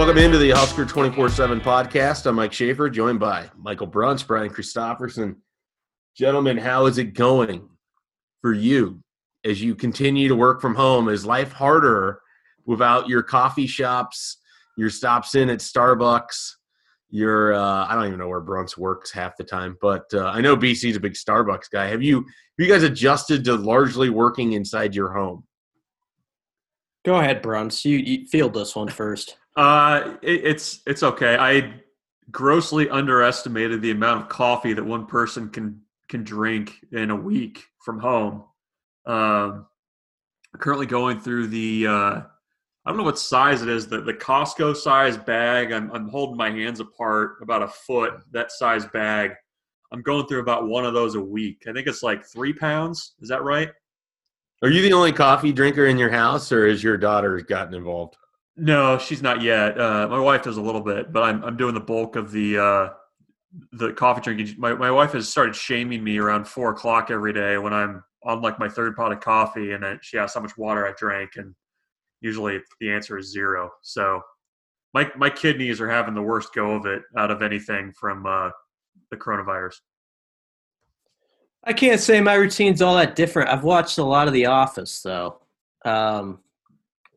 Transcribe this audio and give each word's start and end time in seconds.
Welcome 0.00 0.16
into 0.16 0.38
the 0.38 0.52
Husker 0.52 0.86
24 0.86 1.28
7 1.28 1.60
podcast. 1.60 2.24
I'm 2.24 2.36
Mike 2.36 2.54
Schaefer, 2.54 2.88
joined 2.88 3.20
by 3.20 3.50
Michael 3.54 3.86
Bruntz, 3.86 4.26
Brian 4.26 4.48
Christopherson. 4.48 5.36
Gentlemen, 6.16 6.56
how 6.56 6.86
is 6.86 6.96
it 6.96 7.12
going 7.12 7.68
for 8.40 8.54
you 8.54 9.02
as 9.44 9.60
you 9.60 9.74
continue 9.74 10.26
to 10.26 10.34
work 10.34 10.62
from 10.62 10.74
home? 10.74 11.10
Is 11.10 11.26
life 11.26 11.52
harder 11.52 12.22
without 12.64 13.10
your 13.10 13.22
coffee 13.22 13.66
shops, 13.66 14.38
your 14.78 14.88
stops 14.88 15.34
in 15.34 15.50
at 15.50 15.58
Starbucks? 15.58 16.52
Your 17.10 17.52
uh, 17.52 17.86
I 17.86 17.94
don't 17.94 18.06
even 18.06 18.18
know 18.18 18.28
where 18.28 18.40
Bruntz 18.40 18.78
works 18.78 19.12
half 19.12 19.36
the 19.36 19.44
time, 19.44 19.76
but 19.82 20.06
uh, 20.14 20.28
I 20.28 20.40
know 20.40 20.56
BC's 20.56 20.96
a 20.96 21.00
big 21.00 21.12
Starbucks 21.12 21.70
guy. 21.70 21.88
Have 21.88 22.02
you 22.02 22.20
have 22.20 22.26
you 22.56 22.68
guys 22.68 22.84
adjusted 22.84 23.44
to 23.44 23.54
largely 23.54 24.08
working 24.08 24.54
inside 24.54 24.94
your 24.94 25.12
home? 25.12 25.44
Go 27.04 27.16
ahead, 27.16 27.42
Bruntz. 27.42 27.84
You, 27.84 27.98
you 27.98 28.26
field 28.28 28.54
this 28.54 28.74
one 28.74 28.88
first. 28.88 29.36
Uh, 29.56 30.16
it, 30.22 30.44
it's 30.44 30.80
it's 30.86 31.02
okay. 31.02 31.36
I 31.36 31.74
grossly 32.30 32.88
underestimated 32.88 33.82
the 33.82 33.90
amount 33.90 34.22
of 34.22 34.28
coffee 34.28 34.72
that 34.72 34.84
one 34.84 35.06
person 35.06 35.48
can 35.48 35.80
can 36.08 36.24
drink 36.24 36.76
in 36.92 37.10
a 37.10 37.16
week 37.16 37.64
from 37.84 37.98
home. 37.98 38.44
Um, 39.06 39.66
currently 40.58 40.86
going 40.86 41.20
through 41.20 41.48
the 41.48 41.86
uh, 41.86 42.22
I 42.84 42.90
don't 42.90 42.96
know 42.96 43.04
what 43.04 43.18
size 43.18 43.62
it 43.62 43.68
is. 43.68 43.88
The 43.88 44.00
the 44.00 44.14
Costco 44.14 44.76
size 44.76 45.16
bag. 45.16 45.72
I'm 45.72 45.90
I'm 45.92 46.08
holding 46.08 46.36
my 46.36 46.50
hands 46.50 46.80
apart 46.80 47.36
about 47.42 47.62
a 47.62 47.68
foot. 47.68 48.14
That 48.32 48.52
size 48.52 48.86
bag. 48.86 49.32
I'm 49.92 50.02
going 50.02 50.26
through 50.26 50.40
about 50.40 50.68
one 50.68 50.86
of 50.86 50.94
those 50.94 51.16
a 51.16 51.20
week. 51.20 51.64
I 51.68 51.72
think 51.72 51.88
it's 51.88 52.02
like 52.02 52.24
three 52.24 52.52
pounds. 52.52 53.14
Is 53.20 53.28
that 53.28 53.42
right? 53.42 53.70
Are 54.62 54.70
you 54.70 54.82
the 54.82 54.92
only 54.92 55.12
coffee 55.12 55.52
drinker 55.52 55.86
in 55.86 55.98
your 55.98 56.10
house, 56.10 56.52
or 56.52 56.68
has 56.68 56.82
your 56.82 56.96
daughter 56.96 57.40
gotten 57.40 57.74
involved? 57.74 58.16
No, 58.62 58.98
she's 58.98 59.22
not 59.22 59.40
yet. 59.40 59.80
Uh, 59.80 60.06
my 60.08 60.18
wife 60.18 60.42
does 60.42 60.58
a 60.58 60.62
little 60.62 60.82
bit, 60.82 61.14
but 61.14 61.22
I'm 61.22 61.42
I'm 61.42 61.56
doing 61.56 61.72
the 61.72 61.80
bulk 61.80 62.14
of 62.14 62.30
the 62.30 62.58
uh, 62.58 62.88
the 63.72 63.94
coffee 63.94 64.20
drinking. 64.20 64.54
My 64.58 64.74
my 64.74 64.90
wife 64.90 65.12
has 65.12 65.30
started 65.30 65.56
shaming 65.56 66.04
me 66.04 66.18
around 66.18 66.46
four 66.46 66.70
o'clock 66.70 67.10
every 67.10 67.32
day 67.32 67.56
when 67.56 67.72
I'm 67.72 68.04
on 68.22 68.42
like 68.42 68.58
my 68.58 68.68
third 68.68 68.96
pot 68.96 69.12
of 69.12 69.20
coffee, 69.20 69.72
and 69.72 69.98
she 70.02 70.18
asks 70.18 70.34
how 70.34 70.42
much 70.42 70.58
water 70.58 70.86
I 70.86 70.92
drank, 70.92 71.36
and 71.36 71.54
usually 72.20 72.60
the 72.80 72.92
answer 72.92 73.16
is 73.16 73.32
zero. 73.32 73.70
So 73.80 74.20
my 74.92 75.10
my 75.16 75.30
kidneys 75.30 75.80
are 75.80 75.88
having 75.88 76.14
the 76.14 76.20
worst 76.20 76.52
go 76.52 76.72
of 76.72 76.84
it 76.84 77.00
out 77.16 77.30
of 77.30 77.40
anything 77.40 77.94
from 77.98 78.26
uh, 78.26 78.50
the 79.10 79.16
coronavirus. 79.16 79.76
I 81.64 81.72
can't 81.72 82.00
say 82.00 82.20
my 82.20 82.34
routine's 82.34 82.82
all 82.82 82.96
that 82.96 83.16
different. 83.16 83.48
I've 83.48 83.64
watched 83.64 83.96
a 83.96 84.04
lot 84.04 84.26
of 84.28 84.34
The 84.34 84.46
Office, 84.46 85.00
though. 85.00 85.40
Um, 85.84 86.40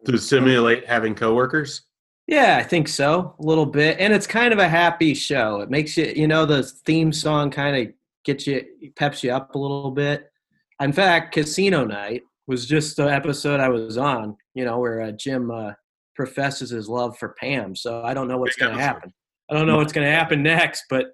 to 0.05 0.17
simulate 0.17 0.87
having 0.87 1.15
coworkers? 1.15 1.83
Yeah, 2.27 2.57
I 2.57 2.63
think 2.63 2.87
so, 2.87 3.35
a 3.39 3.43
little 3.43 3.65
bit. 3.65 3.99
And 3.99 4.13
it's 4.13 4.27
kind 4.27 4.53
of 4.53 4.59
a 4.59 4.67
happy 4.67 5.13
show. 5.13 5.59
It 5.59 5.69
makes 5.69 5.97
you, 5.97 6.13
you 6.15 6.27
know, 6.27 6.45
the 6.45 6.63
theme 6.63 7.11
song 7.11 7.51
kind 7.51 7.75
of 7.75 7.93
gets 8.23 8.47
you, 8.47 8.63
peps 8.95 9.23
you 9.23 9.31
up 9.31 9.55
a 9.55 9.57
little 9.57 9.91
bit. 9.91 10.31
In 10.79 10.93
fact, 10.93 11.33
Casino 11.33 11.83
Night 11.85 12.23
was 12.47 12.65
just 12.65 12.95
the 12.97 13.03
episode 13.03 13.59
I 13.59 13.69
was 13.69 13.97
on, 13.97 14.37
you 14.53 14.65
know, 14.65 14.79
where 14.79 15.01
uh, 15.01 15.11
Jim 15.11 15.51
uh, 15.51 15.73
professes 16.15 16.69
his 16.69 16.87
love 16.87 17.17
for 17.17 17.35
Pam. 17.39 17.75
So 17.75 18.01
I 18.03 18.13
don't 18.13 18.27
know 18.27 18.37
what's 18.37 18.55
going 18.55 18.75
to 18.75 18.81
happen. 18.81 19.13
I 19.49 19.55
don't 19.55 19.67
know 19.67 19.77
what's 19.77 19.93
going 19.93 20.07
to 20.07 20.13
happen 20.13 20.41
next, 20.41 20.85
but 20.89 21.07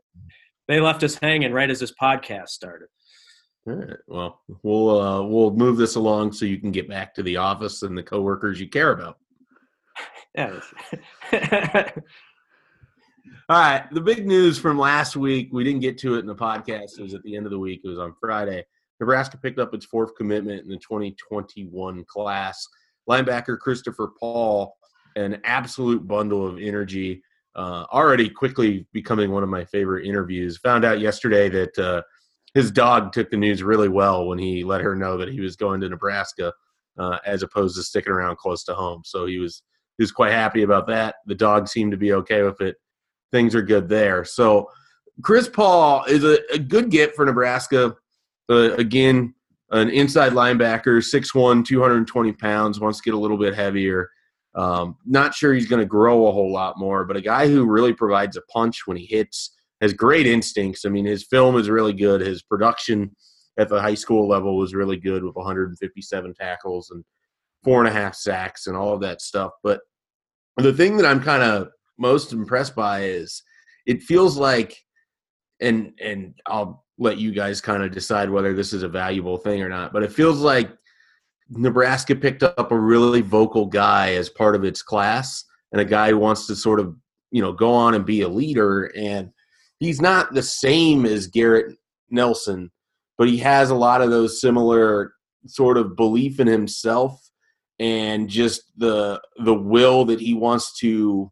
they 0.67 0.79
left 0.79 1.03
us 1.03 1.15
hanging 1.15 1.51
right 1.51 1.69
as 1.69 1.79
this 1.79 1.93
podcast 1.99 2.49
started. 2.49 2.87
All 3.67 3.75
right. 3.75 3.97
Well, 4.07 4.41
we'll 4.63 5.01
uh, 5.01 5.21
we'll 5.23 5.51
move 5.51 5.77
this 5.77 5.95
along 5.95 6.33
so 6.33 6.45
you 6.45 6.59
can 6.59 6.71
get 6.71 6.89
back 6.89 7.13
to 7.15 7.23
the 7.23 7.37
office 7.37 7.83
and 7.83 7.97
the 7.97 8.03
coworkers 8.03 8.59
you 8.59 8.69
care 8.69 8.91
about. 8.91 9.17
Yeah. 10.35 10.59
All 13.49 13.59
right. 13.59 13.85
The 13.91 14.01
big 14.01 14.25
news 14.25 14.59
from 14.59 14.77
last 14.77 15.15
week, 15.15 15.49
we 15.51 15.63
didn't 15.63 15.81
get 15.81 15.97
to 15.99 16.15
it 16.15 16.19
in 16.19 16.27
the 16.27 16.35
podcast. 16.35 16.97
It 16.97 17.03
was 17.03 17.13
at 17.13 17.23
the 17.23 17.35
end 17.35 17.45
of 17.45 17.51
the 17.51 17.59
week. 17.59 17.81
It 17.83 17.89
was 17.89 17.99
on 17.99 18.15
Friday. 18.19 18.63
Nebraska 18.99 19.37
picked 19.37 19.59
up 19.59 19.73
its 19.73 19.85
fourth 19.85 20.15
commitment 20.15 20.63
in 20.63 20.69
the 20.69 20.77
2021 20.77 22.05
class. 22.05 22.67
Linebacker 23.09 23.57
Christopher 23.57 24.11
Paul, 24.19 24.75
an 25.15 25.41
absolute 25.43 26.07
bundle 26.07 26.45
of 26.45 26.59
energy. 26.59 27.23
Uh, 27.55 27.85
already 27.91 28.29
quickly 28.29 28.85
becoming 28.93 29.31
one 29.31 29.43
of 29.43 29.49
my 29.49 29.65
favorite 29.65 30.05
interviews. 30.05 30.57
Found 30.59 30.85
out 30.85 30.99
yesterday 30.99 31.49
that 31.49 31.77
uh, 31.79 32.01
his 32.53 32.71
dog 32.71 33.11
took 33.13 33.29
the 33.29 33.37
news 33.37 33.63
really 33.63 33.89
well 33.89 34.27
when 34.27 34.39
he 34.39 34.63
let 34.63 34.81
her 34.81 34.95
know 34.95 35.17
that 35.17 35.29
he 35.29 35.41
was 35.41 35.55
going 35.55 35.81
to 35.81 35.89
Nebraska 35.89 36.53
uh, 36.97 37.17
as 37.25 37.43
opposed 37.43 37.75
to 37.75 37.83
sticking 37.83 38.11
around 38.11 38.37
close 38.37 38.63
to 38.65 38.73
home. 38.73 39.01
So 39.05 39.25
he 39.25 39.37
was 39.37 39.63
he 39.97 40.03
was 40.03 40.11
quite 40.11 40.31
happy 40.31 40.63
about 40.63 40.87
that. 40.87 41.15
The 41.25 41.35
dog 41.35 41.67
seemed 41.67 41.91
to 41.91 41.97
be 41.97 42.13
okay 42.13 42.43
with 42.43 42.61
it. 42.61 42.77
Things 43.31 43.53
are 43.53 43.61
good 43.61 43.89
there. 43.89 44.23
So 44.23 44.69
Chris 45.21 45.49
Paul 45.49 46.05
is 46.05 46.23
a, 46.23 46.39
a 46.53 46.57
good 46.57 46.89
get 46.89 47.15
for 47.15 47.25
Nebraska. 47.25 47.95
Uh, 48.49 48.73
again, 48.75 49.35
an 49.71 49.89
inside 49.89 50.31
linebacker, 50.31 50.97
6'1", 50.97 51.65
220 51.65 52.31
pounds, 52.33 52.79
wants 52.79 52.99
to 52.99 53.03
get 53.03 53.13
a 53.13 53.19
little 53.19 53.37
bit 53.37 53.53
heavier. 53.53 54.09
Um, 54.55 54.97
not 55.05 55.35
sure 55.35 55.53
he's 55.53 55.67
going 55.67 55.81
to 55.81 55.85
grow 55.85 56.27
a 56.27 56.31
whole 56.31 56.51
lot 56.51 56.79
more, 56.79 57.05
but 57.05 57.17
a 57.17 57.21
guy 57.21 57.47
who 57.47 57.65
really 57.65 57.93
provides 57.93 58.37
a 58.37 58.41
punch 58.43 58.87
when 58.87 58.97
he 58.97 59.05
hits– 59.05 59.51
has 59.81 59.93
great 59.93 60.27
instincts. 60.27 60.85
I 60.85 60.89
mean, 60.89 61.05
his 61.05 61.25
film 61.25 61.57
is 61.57 61.69
really 61.69 61.93
good. 61.93 62.21
His 62.21 62.41
production 62.41 63.15
at 63.57 63.69
the 63.69 63.81
high 63.81 63.95
school 63.95 64.27
level 64.27 64.57
was 64.57 64.73
really 64.73 64.97
good 64.97 65.23
with 65.23 65.35
157 65.35 66.33
tackles 66.33 66.91
and 66.91 67.03
four 67.63 67.79
and 67.79 67.87
a 67.87 67.99
half 67.99 68.15
sacks 68.15 68.67
and 68.67 68.75
all 68.75 68.93
of 68.93 69.01
that 69.01 69.21
stuff. 69.21 69.51
But 69.63 69.81
the 70.57 70.73
thing 70.73 70.97
that 70.97 71.05
I'm 71.05 71.21
kind 71.21 71.43
of 71.43 71.69
most 71.97 72.31
impressed 72.33 72.75
by 72.75 73.03
is 73.03 73.43
it 73.85 74.03
feels 74.03 74.37
like, 74.37 74.77
and 75.61 75.93
and 76.01 76.33
I'll 76.45 76.85
let 76.97 77.17
you 77.17 77.31
guys 77.31 77.61
kind 77.61 77.83
of 77.83 77.91
decide 77.91 78.29
whether 78.29 78.53
this 78.53 78.73
is 78.73 78.83
a 78.83 78.89
valuable 78.89 79.37
thing 79.37 79.61
or 79.61 79.69
not. 79.69 79.93
But 79.93 80.03
it 80.03 80.11
feels 80.11 80.39
like 80.39 80.69
Nebraska 81.49 82.15
picked 82.15 82.43
up 82.43 82.71
a 82.71 82.79
really 82.79 83.21
vocal 83.21 83.65
guy 83.65 84.13
as 84.13 84.29
part 84.29 84.55
of 84.55 84.63
its 84.63 84.81
class, 84.81 85.43
and 85.71 85.81
a 85.81 85.85
guy 85.85 86.09
who 86.09 86.17
wants 86.17 86.47
to 86.47 86.55
sort 86.55 86.79
of 86.79 86.95
you 87.31 87.41
know 87.41 87.51
go 87.51 87.73
on 87.73 87.93
and 87.93 88.05
be 88.05 88.21
a 88.21 88.29
leader 88.29 88.91
and 88.95 89.31
he's 89.79 90.01
not 90.01 90.33
the 90.33 90.43
same 90.43 91.05
as 91.05 91.27
Garrett 91.27 91.77
Nelson, 92.09 92.71
but 93.17 93.27
he 93.27 93.37
has 93.37 93.69
a 93.69 93.75
lot 93.75 94.01
of 94.01 94.09
those 94.09 94.41
similar 94.41 95.13
sort 95.47 95.77
of 95.77 95.95
belief 95.95 96.39
in 96.39 96.47
himself 96.47 97.29
and 97.79 98.29
just 98.29 98.63
the 98.77 99.21
the 99.37 99.53
will 99.53 100.03
that 100.05 100.19
he 100.19 100.33
wants 100.33 100.77
to 100.79 101.31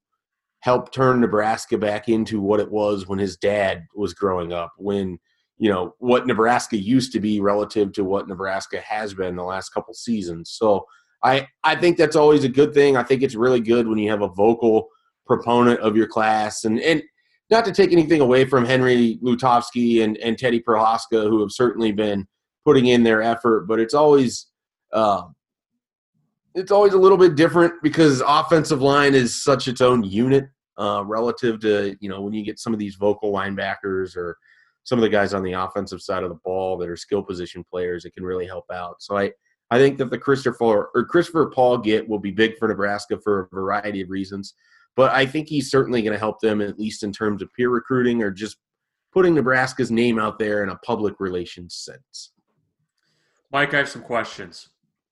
help 0.62 0.92
turn 0.92 1.20
Nebraska 1.20 1.78
back 1.78 2.10
into 2.10 2.42
what 2.42 2.60
it 2.60 2.72
was 2.72 3.08
when 3.08 3.20
his 3.20 3.38
dad 3.38 3.86
was 3.96 4.14
growing 4.14 4.54
up 4.54 4.72
when 4.78 5.20
you 5.58 5.70
know 5.70 5.94
what 6.00 6.26
Nebraska 6.26 6.78
used 6.78 7.12
to 7.14 7.20
be 7.20 7.42
relative 7.42 7.92
to 7.94 8.04
what 8.04 8.28
Nebraska 8.28 8.80
has 8.82 9.14
been 9.14 9.36
the 9.36 9.44
last 9.44 9.70
couple 9.70 9.94
seasons. 9.94 10.52
So 10.52 10.86
I 11.24 11.48
I 11.64 11.76
think 11.76 11.98
that's 11.98 12.16
always 12.16 12.44
a 12.44 12.50
good 12.50 12.74
thing. 12.74 12.96
I 12.96 13.04
think 13.04 13.24
it's 13.24 13.36
really 13.36 13.62
good 13.62 13.88
when 13.88 13.98
you 13.98 14.10
have 14.10 14.22
a 14.22 14.30
vocal 14.30 14.88
proponent 15.26 15.82
of 15.82 15.98
your 15.98 16.08
class 16.08 16.64
and 16.64 16.80
and 16.80 17.04
not 17.50 17.66
to 17.66 17.72
take 17.72 17.92
anything 17.92 18.22
away 18.22 18.46
from 18.46 18.66
Henry 18.66 19.20
Lutovsky 19.24 20.04
and, 20.04 20.18
and 20.18 20.38
Teddy 20.38 20.60
Prochazka, 20.60 21.30
who 21.30 21.40
have 21.42 21.52
certainly 21.52 21.92
been 21.92 22.28
putting 22.66 22.88
in 22.88 23.04
their 23.04 23.22
effort, 23.22 23.68
but 23.68 23.80
it's 23.80 23.94
always 23.94 24.48
uh, 24.94 25.24
it's 26.56 26.72
always 26.72 26.94
a 26.94 26.98
little 26.98 27.18
bit 27.18 27.36
different 27.36 27.74
because 27.84 28.22
offensive 28.26 28.82
line 28.82 29.14
is 29.14 29.44
such 29.44 29.68
its 29.68 29.80
own 29.80 30.04
unit 30.04 30.46
uh, 30.78 31.04
relative 31.06 31.60
to 31.62 31.96
you 32.00 32.10
know 32.10 32.22
when 32.22 32.34
you 32.34 32.44
get 32.44 32.60
some 32.60 32.74
of 32.74 32.80
these 32.80 32.96
vocal 32.96 33.32
linebackers 33.32 34.16
or 34.18 34.38
some 34.84 34.98
of 34.98 35.04
the 35.04 35.10
guys 35.10 35.34
on 35.34 35.44
the 35.44 35.54
offensive 35.54 36.02
side 36.02 36.24
of 36.24 36.30
the 36.30 36.40
ball 36.44 36.78
that 36.78 36.90
are 36.90 36.96
skill 36.96 37.22
position 37.22 37.64
players 37.70 38.06
it 38.06 38.14
can 38.14 38.24
really 38.24 38.48
help 38.48 38.66
out. 38.72 38.96
So 39.02 39.18
I 39.18 39.32
I 39.70 39.78
think 39.78 39.98
that 39.98 40.10
the 40.10 40.18
Christopher 40.18 40.90
or 40.94 41.06
Christopher 41.06 41.52
Paul 41.54 41.78
get 41.78 42.08
will 42.08 42.20
be 42.20 42.32
big 42.32 42.58
for 42.58 42.68
Nebraska 42.68 43.20
for 43.24 43.42
a 43.42 43.56
variety 43.56 44.02
of 44.02 44.10
reasons. 44.10 44.54
But 44.98 45.12
I 45.12 45.26
think 45.26 45.48
he's 45.48 45.70
certainly 45.70 46.02
going 46.02 46.14
to 46.14 46.20
help 46.20 46.42
them, 46.42 46.60
at 46.60 46.80
least 46.80 47.04
in 47.04 47.14
terms 47.14 47.42
of 47.42 47.54
peer 47.54 47.70
recruiting 47.70 48.22
or 48.24 48.32
just 48.32 48.58
putting 49.14 49.36
Nebraska's 49.36 49.92
name 49.92 50.20
out 50.20 50.40
there 50.40 50.64
in 50.64 50.70
a 50.70 50.78
public 50.78 51.20
relations 51.20 51.76
sense. 51.76 52.34
Mike, 53.52 53.74
I 53.74 53.78
have 53.78 53.90
some 53.90 54.02
questions. 54.02 54.70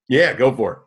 Yeah, 0.09 0.33
go 0.33 0.53
for 0.53 0.73
it. 0.73 0.79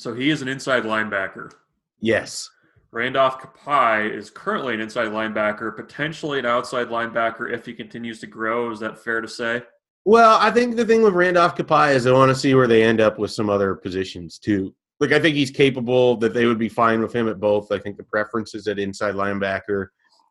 So 0.00 0.14
he 0.14 0.30
is 0.30 0.40
an 0.40 0.48
inside 0.48 0.84
linebacker. 0.84 1.52
Yes. 2.00 2.48
Randolph 2.92 3.40
Kpai 3.40 4.14
is 4.14 4.30
currently 4.30 4.74
an 4.74 4.80
inside 4.80 5.08
linebacker, 5.08 5.74
potentially 5.74 6.38
an 6.38 6.46
outside 6.46 6.88
linebacker 6.88 7.52
if 7.52 7.66
he 7.66 7.74
continues 7.74 8.20
to 8.20 8.26
grow. 8.26 8.70
Is 8.70 8.80
that 8.80 8.98
fair 9.02 9.20
to 9.20 9.28
say? 9.28 9.62
Well, 10.04 10.38
I 10.40 10.50
think 10.50 10.76
the 10.76 10.84
thing 10.84 11.02
with 11.02 11.14
Randolph 11.14 11.56
Kpai 11.56 11.94
is 11.94 12.06
I 12.06 12.12
want 12.12 12.30
to 12.30 12.34
see 12.34 12.54
where 12.54 12.66
they 12.68 12.82
end 12.82 13.00
up 13.00 13.18
with 13.18 13.30
some 13.32 13.50
other 13.50 13.74
positions 13.74 14.38
too. 14.38 14.74
Like 15.02 15.10
I 15.10 15.18
think 15.18 15.34
he's 15.34 15.50
capable 15.50 16.16
that 16.18 16.32
they 16.32 16.46
would 16.46 16.60
be 16.60 16.68
fine 16.68 17.02
with 17.02 17.12
him 17.12 17.26
at 17.28 17.40
both. 17.40 17.72
I 17.72 17.78
think 17.80 17.96
the 17.96 18.04
preference 18.04 18.54
is 18.54 18.68
at 18.68 18.78
inside 18.78 19.16
linebacker. 19.16 19.88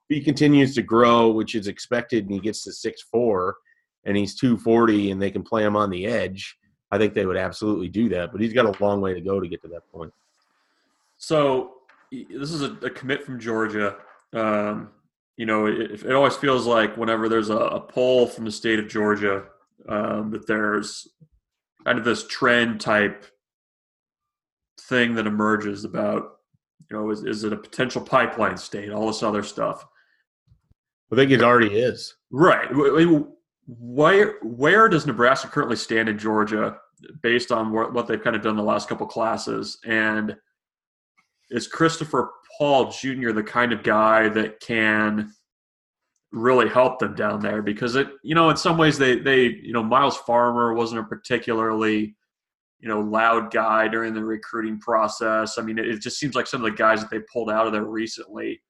He 0.07 0.21
continues 0.21 0.73
to 0.75 0.81
grow, 0.81 1.29
which 1.29 1.55
is 1.55 1.67
expected, 1.67 2.23
and 2.23 2.33
he 2.33 2.39
gets 2.39 2.63
to 2.63 2.71
six 2.71 3.01
four, 3.01 3.57
and 4.05 4.15
he's 4.15 4.33
two 4.33 4.57
forty, 4.57 5.11
and 5.11 5.21
they 5.21 5.29
can 5.29 5.43
play 5.43 5.65
him 5.65 5.75
on 5.75 5.89
the 5.89 6.05
edge. 6.05 6.57
I 6.89 6.97
think 6.97 7.13
they 7.13 7.25
would 7.25 7.35
absolutely 7.35 7.89
do 7.89 8.07
that. 8.09 8.31
But 8.31 8.39
he's 8.39 8.53
got 8.53 8.65
a 8.65 8.81
long 8.81 9.01
way 9.01 9.13
to 9.13 9.19
go 9.19 9.41
to 9.41 9.47
get 9.49 9.61
to 9.63 9.67
that 9.67 9.91
point. 9.91 10.13
So 11.17 11.73
this 12.09 12.53
is 12.53 12.61
a, 12.61 12.71
a 12.81 12.89
commit 12.89 13.25
from 13.25 13.41
Georgia. 13.41 13.97
Um, 14.31 14.91
you 15.35 15.45
know, 15.45 15.65
it, 15.65 16.05
it, 16.05 16.13
always 16.13 16.37
feels 16.37 16.65
like 16.65 16.95
whenever 16.95 17.27
there's 17.27 17.49
a, 17.49 17.57
a 17.57 17.81
poll 17.81 18.25
from 18.25 18.45
the 18.45 18.51
state 18.51 18.79
of 18.79 18.87
Georgia, 18.87 19.43
um, 19.89 20.31
that 20.31 20.47
there's 20.47 21.09
kind 21.83 21.99
of 21.99 22.05
this 22.05 22.25
trend 22.25 22.79
type 22.79 23.25
thing 24.89 25.15
that 25.15 25.27
emerges 25.27 25.85
about, 25.85 26.37
you 26.89 26.97
know, 26.97 27.09
is, 27.11 27.23
is 27.23 27.43
it 27.43 27.53
a 27.53 27.57
potential 27.57 28.01
pipeline 28.01 28.57
state, 28.57 28.91
all 28.91 29.07
this 29.07 29.23
other 29.23 29.43
stuff. 29.43 29.85
I 31.11 31.15
think 31.15 31.31
it 31.31 31.43
already 31.43 31.79
is. 31.79 32.15
Right. 32.31 32.67
Where 33.67 34.35
where 34.41 34.89
does 34.89 35.05
Nebraska 35.05 35.47
currently 35.47 35.75
stand 35.75 36.09
in 36.09 36.17
Georgia 36.17 36.77
based 37.21 37.51
on 37.51 37.71
what 37.71 38.07
they've 38.07 38.21
kind 38.21 38.35
of 38.35 38.41
done 38.41 38.55
the 38.55 38.63
last 38.63 38.87
couple 38.87 39.05
classes? 39.07 39.77
And 39.85 40.35
is 41.49 41.67
Christopher 41.67 42.31
Paul 42.57 42.91
Jr. 42.91 43.31
the 43.31 43.43
kind 43.43 43.73
of 43.73 43.83
guy 43.83 44.29
that 44.29 44.59
can 44.61 45.33
really 46.31 46.69
help 46.69 46.99
them 46.99 47.13
down 47.13 47.41
there? 47.41 47.61
Because 47.61 47.95
it, 47.95 48.07
you 48.23 48.35
know, 48.35 48.49
in 48.49 48.57
some 48.57 48.77
ways 48.77 48.97
they 48.97 49.19
they 49.19 49.43
you 49.43 49.73
know 49.73 49.83
Myles 49.83 50.17
Farmer 50.17 50.73
wasn't 50.73 51.01
a 51.01 51.03
particularly 51.03 52.15
you 52.81 52.89
know 52.89 52.99
loud 52.99 53.51
guy 53.51 53.87
during 53.87 54.13
the 54.13 54.23
recruiting 54.23 54.79
process. 54.79 55.57
I 55.57 55.61
mean, 55.61 55.77
it, 55.77 55.87
it 55.87 56.01
just 56.01 56.19
seems 56.19 56.35
like 56.35 56.47
some 56.47 56.63
of 56.63 56.71
the 56.71 56.77
guys 56.77 56.99
that 57.01 57.09
they 57.09 57.19
pulled 57.31 57.49
out 57.49 57.67
of 57.67 57.73
there 57.73 57.85
recently 57.85 58.61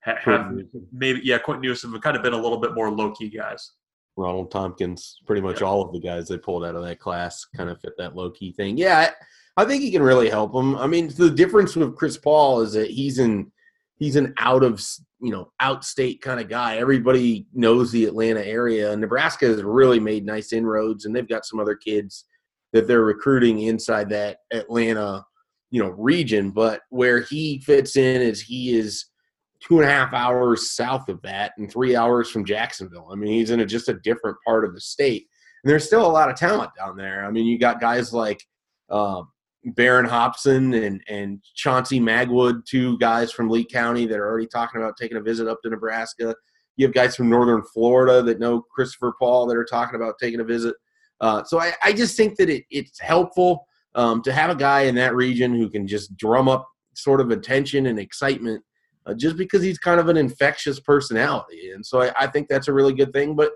have, 0.00 0.18
have 0.18 0.52
maybe 0.92 1.20
yeah, 1.22 1.38
Quinton 1.38 1.62
Newsome 1.62 1.92
have 1.92 2.02
kind 2.02 2.16
of 2.16 2.22
been 2.22 2.32
a 2.32 2.40
little 2.40 2.58
bit 2.58 2.74
more 2.74 2.90
low 2.90 3.12
key 3.12 3.30
guys. 3.30 3.72
Ronald 4.16 4.50
Thompkins, 4.50 5.20
pretty 5.26 5.40
much 5.40 5.60
yeah. 5.60 5.68
all 5.68 5.80
of 5.80 5.92
the 5.92 6.00
guys 6.00 6.28
they 6.28 6.36
pulled 6.36 6.64
out 6.64 6.74
of 6.74 6.82
that 6.84 6.98
class 6.98 7.46
kind 7.56 7.70
of 7.70 7.80
fit 7.80 7.94
that 7.96 8.14
low 8.14 8.30
key 8.30 8.52
thing. 8.52 8.76
Yeah, 8.76 9.12
I, 9.56 9.62
I 9.62 9.64
think 9.64 9.82
he 9.82 9.90
can 9.90 10.02
really 10.02 10.28
help 10.28 10.52
them. 10.52 10.76
I 10.76 10.86
mean, 10.86 11.08
the 11.16 11.30
difference 11.30 11.76
with 11.76 11.96
Chris 11.96 12.16
Paul 12.16 12.60
is 12.60 12.72
that 12.72 12.90
he's 12.90 13.18
in 13.18 13.50
he's 13.98 14.16
an 14.16 14.34
out 14.38 14.64
of 14.64 14.84
you 15.20 15.30
know 15.30 15.52
out 15.60 15.84
state 15.84 16.20
kind 16.20 16.40
of 16.40 16.48
guy. 16.48 16.78
Everybody 16.78 17.46
knows 17.54 17.92
the 17.92 18.06
Atlanta 18.06 18.44
area. 18.44 18.94
Nebraska 18.96 19.46
has 19.46 19.62
really 19.62 20.00
made 20.00 20.26
nice 20.26 20.52
inroads, 20.52 21.04
and 21.04 21.14
they've 21.14 21.28
got 21.28 21.46
some 21.46 21.60
other 21.60 21.76
kids 21.76 22.24
that 22.72 22.86
they're 22.86 23.02
recruiting 23.02 23.60
inside 23.62 24.08
that 24.10 24.38
Atlanta 24.52 25.24
you 25.70 25.82
know 25.82 25.90
region. 25.90 26.50
But 26.50 26.82
where 26.90 27.20
he 27.20 27.60
fits 27.60 27.96
in 27.96 28.22
is 28.22 28.40
he 28.40 28.78
is 28.78 29.06
two 29.60 29.80
and 29.80 29.88
a 29.88 29.92
half 29.92 30.12
hours 30.12 30.72
south 30.72 31.08
of 31.08 31.20
that 31.22 31.52
and 31.58 31.70
three 31.70 31.96
hours 31.96 32.30
from 32.30 32.44
Jacksonville. 32.44 33.08
I 33.10 33.16
mean, 33.16 33.32
he's 33.32 33.50
in 33.50 33.60
a, 33.60 33.66
just 33.66 33.88
a 33.88 33.94
different 33.94 34.36
part 34.44 34.64
of 34.64 34.74
the 34.74 34.80
state. 34.80 35.26
And 35.62 35.70
there's 35.70 35.86
still 35.86 36.04
a 36.04 36.10
lot 36.10 36.28
of 36.28 36.36
talent 36.36 36.70
down 36.76 36.96
there. 36.96 37.24
I 37.24 37.30
mean, 37.30 37.46
you 37.46 37.58
got 37.58 37.80
guys 37.80 38.12
like 38.12 38.44
uh, 38.90 39.22
Baron 39.64 40.06
Hopson 40.06 40.74
and, 40.74 41.00
and 41.08 41.40
Chauncey 41.54 42.00
Magwood, 42.00 42.64
two 42.64 42.98
guys 42.98 43.30
from 43.30 43.48
Lee 43.48 43.64
County 43.64 44.06
that 44.06 44.18
are 44.18 44.28
already 44.28 44.48
talking 44.48 44.80
about 44.80 44.96
taking 45.00 45.16
a 45.16 45.22
visit 45.22 45.46
up 45.46 45.62
to 45.62 45.70
Nebraska. 45.70 46.34
You 46.76 46.86
have 46.86 46.94
guys 46.94 47.14
from 47.14 47.30
Northern 47.30 47.62
Florida 47.62 48.22
that 48.22 48.40
know 48.40 48.62
Christopher 48.74 49.14
Paul 49.20 49.46
that 49.46 49.56
are 49.56 49.64
talking 49.64 49.94
about 49.94 50.14
taking 50.20 50.40
a 50.40 50.44
visit. 50.44 50.74
Uh, 51.22 51.42
so 51.44 51.60
I, 51.60 51.72
I, 51.84 51.92
just 51.92 52.16
think 52.16 52.36
that 52.36 52.50
it, 52.50 52.64
it's 52.68 53.00
helpful 53.00 53.66
um, 53.94 54.22
to 54.22 54.32
have 54.32 54.50
a 54.50 54.56
guy 54.56 54.82
in 54.82 54.96
that 54.96 55.14
region 55.14 55.54
who 55.54 55.70
can 55.70 55.86
just 55.86 56.16
drum 56.16 56.48
up 56.48 56.68
sort 56.94 57.20
of 57.20 57.30
attention 57.30 57.86
and 57.86 57.98
excitement 57.98 58.62
uh, 59.06 59.14
just 59.14 59.36
because 59.36 59.62
he's 59.62 59.78
kind 59.78 60.00
of 60.00 60.08
an 60.08 60.16
infectious 60.16 60.80
personality. 60.80 61.70
And 61.70 61.86
so 61.86 62.02
I, 62.02 62.12
I, 62.18 62.26
think 62.26 62.48
that's 62.48 62.68
a 62.68 62.72
really 62.72 62.92
good 62.92 63.12
thing. 63.12 63.36
But 63.36 63.52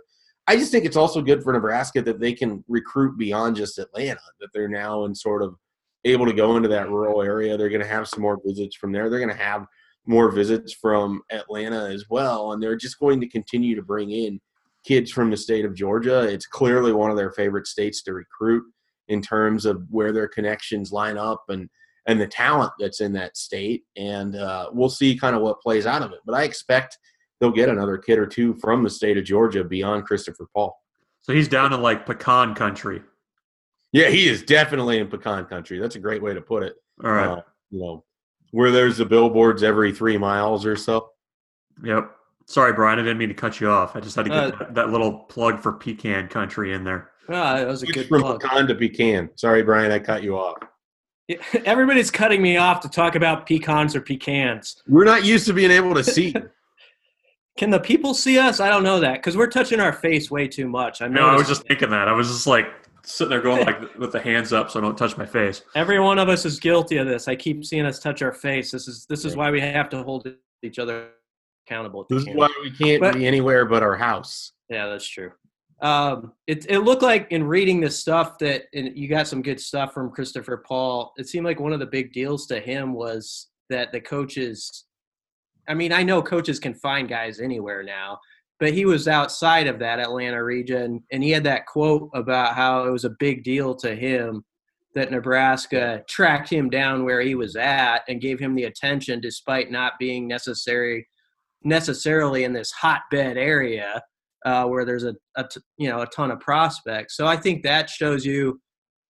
I 0.47 0.57
just 0.57 0.71
think 0.71 0.85
it's 0.85 0.97
also 0.97 1.21
good 1.21 1.43
for 1.43 1.53
Nebraska 1.53 2.01
that 2.03 2.21
they 2.21 2.33
can 2.33 2.65
recruit 2.69 3.19
beyond 3.19 3.57
just 3.57 3.79
Atlanta, 3.79 4.21
that 4.41 4.49
they're 4.55 4.69
now 4.69 5.05
in 5.05 5.15
sort 5.15 5.43
of 5.43 5.57
able 6.05 6.27
to 6.27 6.33
go 6.33 6.57
into 6.57 6.69
that 6.69 6.89
rural 6.89 7.21
area. 7.21 7.57
They're 7.57 7.69
going 7.69 7.83
to 7.83 7.89
have 7.89 8.09
some 8.09 8.23
more 8.23 8.41
visits 8.45 8.77
from 8.77 8.93
there. 8.93 9.11
They're 9.11 9.19
going 9.19 9.37
to 9.37 9.43
have 9.43 9.67
more 10.07 10.31
visits 10.31 10.73
from 10.73 11.23
Atlanta 11.31 11.87
as 11.87 12.05
well. 12.09 12.53
And 12.53 12.63
they're 12.63 12.77
just 12.77 13.01
going 13.01 13.21
to 13.21 13.29
continue 13.29 13.75
to 13.75 13.83
bring 13.83 14.13
in 14.13 14.41
kids 14.87 15.11
from 15.11 15.31
the 15.31 15.37
state 15.37 15.65
of 15.65 15.75
Georgia. 15.75 16.23
It's 16.23 16.47
clearly 16.47 16.93
one 16.93 17.11
of 17.11 17.17
their 17.17 17.33
favorite 17.33 17.67
states 17.67 18.03
to 18.05 18.13
recruit 18.13 18.65
in 19.09 19.21
terms 19.21 19.67
of 19.67 19.83
where 19.91 20.13
their 20.13 20.29
connections 20.29 20.93
line 20.93 21.19
up 21.19 21.45
and– 21.49 21.69
and 22.09 22.21
the 22.21 22.27
talent 22.29 22.73
that's 22.79 23.01
in 23.01 23.13
that 23.15 23.37
state. 23.37 23.83
And 23.97 24.37
uh, 24.37 24.71
we'll 24.73 24.89
see 24.89 25.19
kind 25.19 25.35
of 25.35 25.43
what 25.43 25.61
plays 25.61 25.87
out 25.87 26.03
of 26.03 26.13
it. 26.13 26.21
But 26.25 26.37
I 26.37 26.45
expect 26.45 26.97
they'll 27.41 27.51
get 27.51 27.69
another 27.69 27.99
kid 27.99 28.17
or 28.17 28.27
two 28.27 28.55
from 28.61 28.85
the 28.85 28.91
state 28.91 29.19
of 29.19 29.25
Georgia 29.25 29.65
beyond 29.65 30.05
Christopher 30.05 30.47
Paul. 30.55 30.73
So 31.23 31.33
he's 31.33 31.49
down 31.49 31.73
in 31.73 31.83
like 31.83 32.07
pecan 32.07 32.55
country. 32.55 33.03
Yeah, 33.91 34.09
he 34.09 34.29
is 34.29 34.45
definitely 34.45 35.01
in 35.01 35.09
pecan 35.09 35.47
country. 35.47 35.81
That's 35.81 35.97
a 35.97 35.99
great 35.99 36.23
way 36.23 36.33
to 36.33 36.41
put 36.41 36.63
it. 36.63 36.77
All 37.03 37.11
right. 37.11 37.27
Uh, 37.27 37.43
you 37.71 37.81
know, 37.81 38.05
where 38.53 38.71
there's 38.71 38.99
the 38.99 39.05
billboards 39.05 39.65
every 39.65 39.93
three 39.93 40.17
miles 40.17 40.65
or 40.65 40.77
so. 40.77 41.09
Yep. 41.83 42.09
Sorry, 42.47 42.73
Brian. 42.73 42.99
I 42.99 43.03
didn't 43.03 43.19
mean 43.19 43.29
to 43.29 43.35
cut 43.35 43.61
you 43.61 43.69
off. 43.69 43.97
I 43.97 44.01
just 44.01 44.15
had 44.15 44.25
to 44.27 44.31
get 44.31 44.39
uh, 44.39 44.51
that, 44.59 44.75
that, 44.75 44.91
little 44.91 45.13
plug 45.13 45.61
for 45.61 45.73
pecan 45.73 46.29
country 46.29 46.73
in 46.73 46.85
there. 46.85 47.11
Ah, 47.29 47.57
that 47.57 47.67
was 47.67 47.83
a 47.83 47.87
good 47.87 48.07
from 48.07 48.23
plug. 48.23 48.41
pecan 48.41 48.69
to 48.69 48.75
pecan. 48.75 49.31
Sorry, 49.35 49.63
Brian. 49.65 49.91
I 49.91 49.99
cut 49.99 50.23
you 50.23 50.39
off. 50.39 50.59
Everybody's 51.65 52.11
cutting 52.11 52.41
me 52.41 52.57
off 52.57 52.81
to 52.81 52.89
talk 52.89 53.17
about 53.17 53.47
pecans 53.47 53.97
or 53.97 54.01
pecans. 54.01 54.81
We're 54.87 55.05
not 55.05 55.25
used 55.25 55.47
to 55.47 55.53
being 55.53 55.73
able 55.73 55.95
to 55.95 56.05
see. 56.05 56.35
Can 57.57 57.71
the 57.71 57.81
people 57.81 58.15
see 58.15 58.39
us? 58.39 58.61
I 58.61 58.69
don't 58.69 58.85
know 58.85 59.01
that 59.01 59.15
because 59.15 59.37
we're 59.37 59.49
touching 59.49 59.81
our 59.81 59.93
face 59.93 60.31
way 60.31 60.47
too 60.47 60.69
much. 60.69 61.03
I 61.03 61.09
know. 61.09 61.27
I 61.27 61.35
was 61.35 61.49
just 61.49 61.67
thinking 61.67 61.91
that. 61.91 62.07
I 62.07 62.13
was 62.13 62.29
just 62.29 62.47
like 62.47 62.67
sitting 63.03 63.31
there 63.31 63.41
going 63.41 63.65
like 63.65 63.99
with 63.99 64.13
the 64.13 64.21
hands 64.21 64.53
up 64.53 64.71
so 64.71 64.79
I 64.79 64.83
don't 64.83 64.97
touch 64.97 65.17
my 65.17 65.27
face. 65.27 65.63
Every 65.75 65.99
one 65.99 66.19
of 66.19 66.29
us 66.29 66.45
is 66.45 66.61
guilty 66.61 66.99
of 66.99 67.09
this. 67.09 67.27
I 67.27 67.35
keep 67.35 67.65
seeing 67.65 67.87
us 67.87 67.99
touch 67.99 68.21
our 68.23 68.33
face. 68.33 68.71
This 68.71 68.87
is 68.87 69.07
this 69.07 69.25
is 69.25 69.35
why 69.35 69.51
we 69.51 69.61
have 69.61 69.89
to 69.91 70.03
hold 70.03 70.29
each 70.63 70.79
other 70.79 71.09
accountable. 71.67 72.07
This 72.09 72.23
is 72.23 72.35
why 72.35 72.49
we 72.63 72.71
can't 72.71 73.01
but, 73.01 73.15
be 73.15 73.27
anywhere 73.27 73.65
but 73.65 73.83
our 73.83 73.97
house. 73.97 74.53
Yeah, 74.69 74.89
that's 74.89 75.09
true 75.09 75.33
um, 75.81 76.33
it, 76.47 76.67
it 76.71 76.81
looked 76.81 77.03
like 77.03 77.31
in 77.31 77.45
reading 77.45 77.81
this 77.81 77.99
stuff 77.99 78.39
that 78.39 78.65
and 78.73 78.97
you 78.97 79.09
got 79.09 79.29
some 79.29 79.43
good 79.43 79.61
stuff 79.61 79.93
from 79.93 80.11
Christopher 80.11 80.63
Paul. 80.67 81.13
It 81.17 81.29
seemed 81.29 81.45
like 81.45 81.61
one 81.61 81.73
of 81.73 81.81
the 81.81 81.87
big 81.87 82.13
deals 82.13 82.47
to 82.47 82.61
him 82.61 82.95
was 82.95 83.49
that 83.69 83.93
the 83.93 84.01
coaches. 84.01 84.85
I 85.69 85.75
mean, 85.75 85.93
I 85.93 86.03
know 86.03 86.23
coaches 86.23 86.61
can 86.61 86.75
find 86.75 87.09
guys 87.09 87.41
anywhere 87.41 87.83
now, 87.83 88.19
but 88.61 88.73
he 88.73 88.85
was 88.85 89.09
outside 89.09 89.67
of 89.67 89.81
that 89.81 89.99
Atlanta 89.99 90.43
region, 90.43 91.03
and 91.11 91.23
he 91.23 91.31
had 91.31 91.45
that 91.45 91.67
quote 91.67 92.09
about 92.15 92.55
how 92.55 92.85
it 92.85 92.91
was 92.91 93.05
a 93.05 93.17
big 93.19 93.43
deal 93.43 93.75
to 93.77 93.95
him 93.95 94.45
that 94.95 95.11
Nebraska 95.11 96.03
tracked 96.09 96.49
him 96.49 96.71
down 96.71 97.05
where 97.05 97.21
he 97.21 97.35
was 97.35 97.55
at 97.57 97.99
and 98.09 98.21
gave 98.21 98.39
him 98.39 98.55
the 98.55 98.65
attention 98.65 99.21
despite 99.21 99.71
not 99.71 99.93
being 99.99 100.27
necessary 100.27 101.07
necessarily 101.65 102.45
in 102.45 102.53
this 102.53 102.71
hotbed 102.73 103.37
area 103.37 104.03
uh, 104.45 104.65
where 104.65 104.85
there's 104.85 105.05
a, 105.05 105.15
a 105.37 105.45
t- 105.45 105.61
you 105.79 105.89
know 105.89 106.03
a 106.03 106.07
ton 106.07 106.31
of 106.31 106.41
prospects. 106.41 107.17
So 107.17 107.27
I 107.27 107.37
think 107.37 107.63
that 107.63 107.91
shows 107.91 108.25
you 108.25 108.61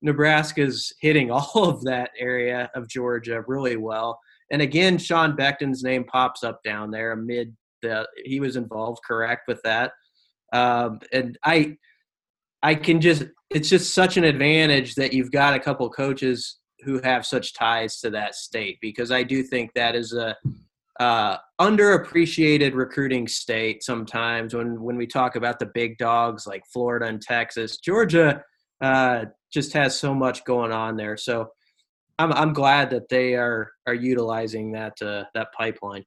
Nebraska's 0.03 0.93
hitting 1.01 1.31
all 1.33 1.69
of 1.69 1.83
that 1.85 2.11
area 2.19 2.71
of 2.75 2.89
Georgia 2.89 3.45
really 3.47 3.77
well. 3.77 4.19
And 4.51 4.63
again, 4.63 4.97
Sean 4.99 5.37
Beckton's 5.37 5.83
name 5.83 6.05
pops 6.05 6.45
up 6.45 6.61
down 6.65 6.91
there 6.91 7.13
amid 7.13 7.55
the 7.83 8.09
he 8.25 8.41
was 8.41 8.57
involved, 8.57 9.01
correct 9.07 9.43
with 9.49 9.61
that. 9.63 9.93
Um, 10.53 11.01
and 11.13 11.39
I 11.45 11.77
I 12.63 12.75
can 12.75 13.01
just 13.01 13.25
it's 13.51 13.69
just 13.69 13.95
such 13.95 14.17
an 14.17 14.25
advantage 14.25 14.95
that 14.95 15.13
you've 15.13 15.31
got 15.31 15.55
a 15.55 15.61
couple 15.61 15.89
coaches 15.91 16.59
who 16.81 17.01
have 17.03 17.27
such 17.27 17.55
ties 17.55 18.01
to 18.01 18.11
that 18.11 18.35
state 18.35 18.79
because 18.81 19.11
I 19.11 19.23
do 19.23 19.43
think 19.43 19.73
that 19.75 19.95
is 19.95 20.13
a 20.13 20.37
uh, 21.01 21.37
underappreciated 21.61 22.75
recruiting 22.75 23.29
state 23.29 23.83
sometimes 23.83 24.55
when 24.55 24.81
when 24.81 24.97
we 24.97 25.07
talk 25.07 25.37
about 25.37 25.59
the 25.59 25.71
big 25.75 25.99
dogs 25.99 26.47
like 26.47 26.63
Florida 26.73 27.07
and 27.07 27.21
Texas. 27.21 27.79
Georgia 27.79 28.43
uh, 28.81 29.25
just 29.53 29.73
has 29.73 29.99
so 29.99 30.15
much 30.15 30.45
going 30.45 30.73
on 30.73 30.97
there. 30.97 31.17
So 31.17 31.49
I'm 32.19 32.33
I'm 32.33 32.53
glad 32.53 32.91
that 32.91 33.09
they 33.09 33.35
are 33.35 33.71
are 33.87 33.95
utilizing 33.95 34.73
that 34.73 35.01
uh, 35.03 35.25
that 35.35 35.49
pipeline. 35.57 36.05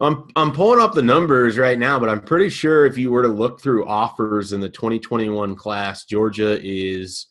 I'm 0.00 0.26
I'm 0.36 0.52
pulling 0.52 0.80
up 0.80 0.94
the 0.94 1.02
numbers 1.02 1.56
right 1.56 1.78
now, 1.78 1.98
but 1.98 2.08
I'm 2.08 2.20
pretty 2.20 2.48
sure 2.48 2.84
if 2.84 2.98
you 2.98 3.10
were 3.10 3.22
to 3.22 3.28
look 3.28 3.60
through 3.60 3.86
offers 3.86 4.52
in 4.52 4.60
the 4.60 4.68
2021 4.68 5.54
class, 5.54 6.04
Georgia 6.04 6.58
is 6.62 7.28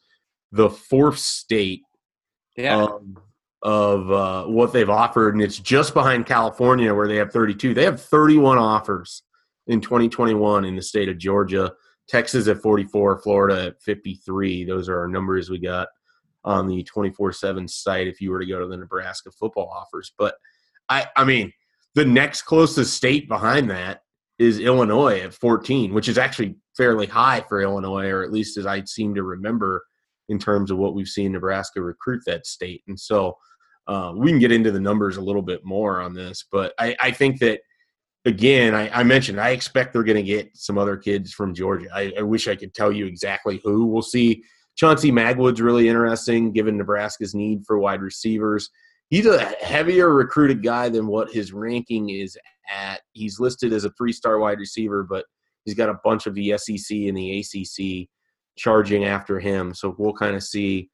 the 0.51 0.69
fourth 0.69 1.19
state 1.19 1.81
yeah. 2.55 2.83
Um, 2.83 3.17
of 3.63 4.11
uh, 4.11 4.43
what 4.43 4.73
they've 4.73 4.89
offered, 4.89 5.35
and 5.35 5.43
it's 5.43 5.57
just 5.57 5.93
behind 5.93 6.25
California 6.25 6.93
where 6.93 7.07
they 7.07 7.15
have 7.15 7.31
32. 7.31 7.73
They 7.73 7.85
have 7.85 8.01
31 8.01 8.57
offers 8.57 9.23
in 9.67 9.79
2021 9.79 10.65
in 10.65 10.75
the 10.75 10.81
state 10.81 11.09
of 11.09 11.17
Georgia. 11.17 11.73
Texas 12.09 12.49
at 12.49 12.61
44, 12.61 13.21
Florida 13.21 13.67
at 13.67 13.81
53. 13.81 14.65
Those 14.65 14.89
are 14.89 14.99
our 14.99 15.07
numbers 15.07 15.49
we 15.49 15.59
got 15.59 15.87
on 16.43 16.67
the 16.67 16.83
24/7 16.83 17.69
site. 17.69 18.07
If 18.07 18.19
you 18.19 18.31
were 18.31 18.39
to 18.39 18.45
go 18.45 18.59
to 18.59 18.67
the 18.67 18.75
Nebraska 18.75 19.31
football 19.31 19.69
offers, 19.73 20.13
but 20.17 20.35
I, 20.89 21.07
I 21.15 21.23
mean, 21.23 21.53
the 21.95 22.03
next 22.03 22.41
closest 22.41 22.93
state 22.93 23.29
behind 23.29 23.69
that 23.69 24.01
is 24.39 24.59
Illinois 24.59 25.21
at 25.21 25.33
14, 25.33 25.93
which 25.93 26.09
is 26.09 26.17
actually 26.17 26.57
fairly 26.75 27.07
high 27.07 27.45
for 27.47 27.61
Illinois, 27.61 28.09
or 28.09 28.23
at 28.23 28.33
least 28.33 28.57
as 28.57 28.65
I 28.65 28.83
seem 28.83 29.15
to 29.15 29.23
remember 29.23 29.83
in 30.27 30.39
terms 30.39 30.71
of 30.71 30.77
what 30.77 30.95
we've 30.95 31.07
seen 31.07 31.31
Nebraska 31.31 31.81
recruit 31.81 32.23
that 32.25 32.45
state. 32.45 32.81
And 32.87 32.99
so 32.99 33.37
uh, 33.87 34.13
we 34.15 34.29
can 34.29 34.39
get 34.39 34.51
into 34.51 34.71
the 34.71 34.79
numbers 34.79 35.17
a 35.17 35.21
little 35.21 35.41
bit 35.41 35.63
more 35.63 36.01
on 36.01 36.13
this, 36.13 36.45
but 36.51 36.73
I, 36.79 36.95
I 37.01 37.11
think 37.11 37.39
that 37.39 37.59
again, 38.25 38.73
I, 38.73 38.89
I, 38.89 39.03
mentioned 39.03 39.39
I 39.39 39.49
expect 39.49 39.93
they're 39.93 40.03
going 40.03 40.15
to 40.17 40.23
get 40.23 40.55
some 40.55 40.77
other 40.77 40.95
kids 40.97 41.33
from 41.33 41.53
Georgia. 41.53 41.87
I, 41.93 42.13
I, 42.17 42.21
wish 42.21 42.47
I 42.47 42.55
could 42.55 42.73
tell 42.73 42.91
you 42.91 43.05
exactly 43.05 43.59
who. 43.63 43.85
We'll 43.85 44.01
see. 44.01 44.43
Chauncey 44.75 45.11
Magwood's 45.11 45.61
really 45.61 45.87
interesting, 45.87 46.51
given 46.51 46.77
Nebraska's 46.77 47.35
need 47.35 47.65
for 47.65 47.77
wide 47.77 48.01
receivers. 48.01 48.69
He's 49.09 49.27
a 49.27 49.39
heavier 49.61 50.09
recruited 50.09 50.63
guy 50.63 50.89
than 50.89 51.05
what 51.05 51.31
his 51.31 51.53
ranking 51.53 52.09
is 52.09 52.37
at. 52.73 53.01
He's 53.11 53.39
listed 53.39 53.73
as 53.73 53.85
a 53.85 53.91
three-star 53.91 54.39
wide 54.39 54.57
receiver, 54.57 55.03
but 55.03 55.25
he's 55.65 55.75
got 55.75 55.89
a 55.89 55.99
bunch 56.03 56.25
of 56.25 56.33
the 56.33 56.57
SEC 56.57 56.97
and 56.97 57.15
the 57.15 57.39
ACC 57.39 58.09
charging 58.57 59.05
after 59.05 59.39
him. 59.39 59.73
So 59.75 59.95
we'll 59.99 60.13
kind 60.13 60.35
of 60.35 60.43
see, 60.43 60.89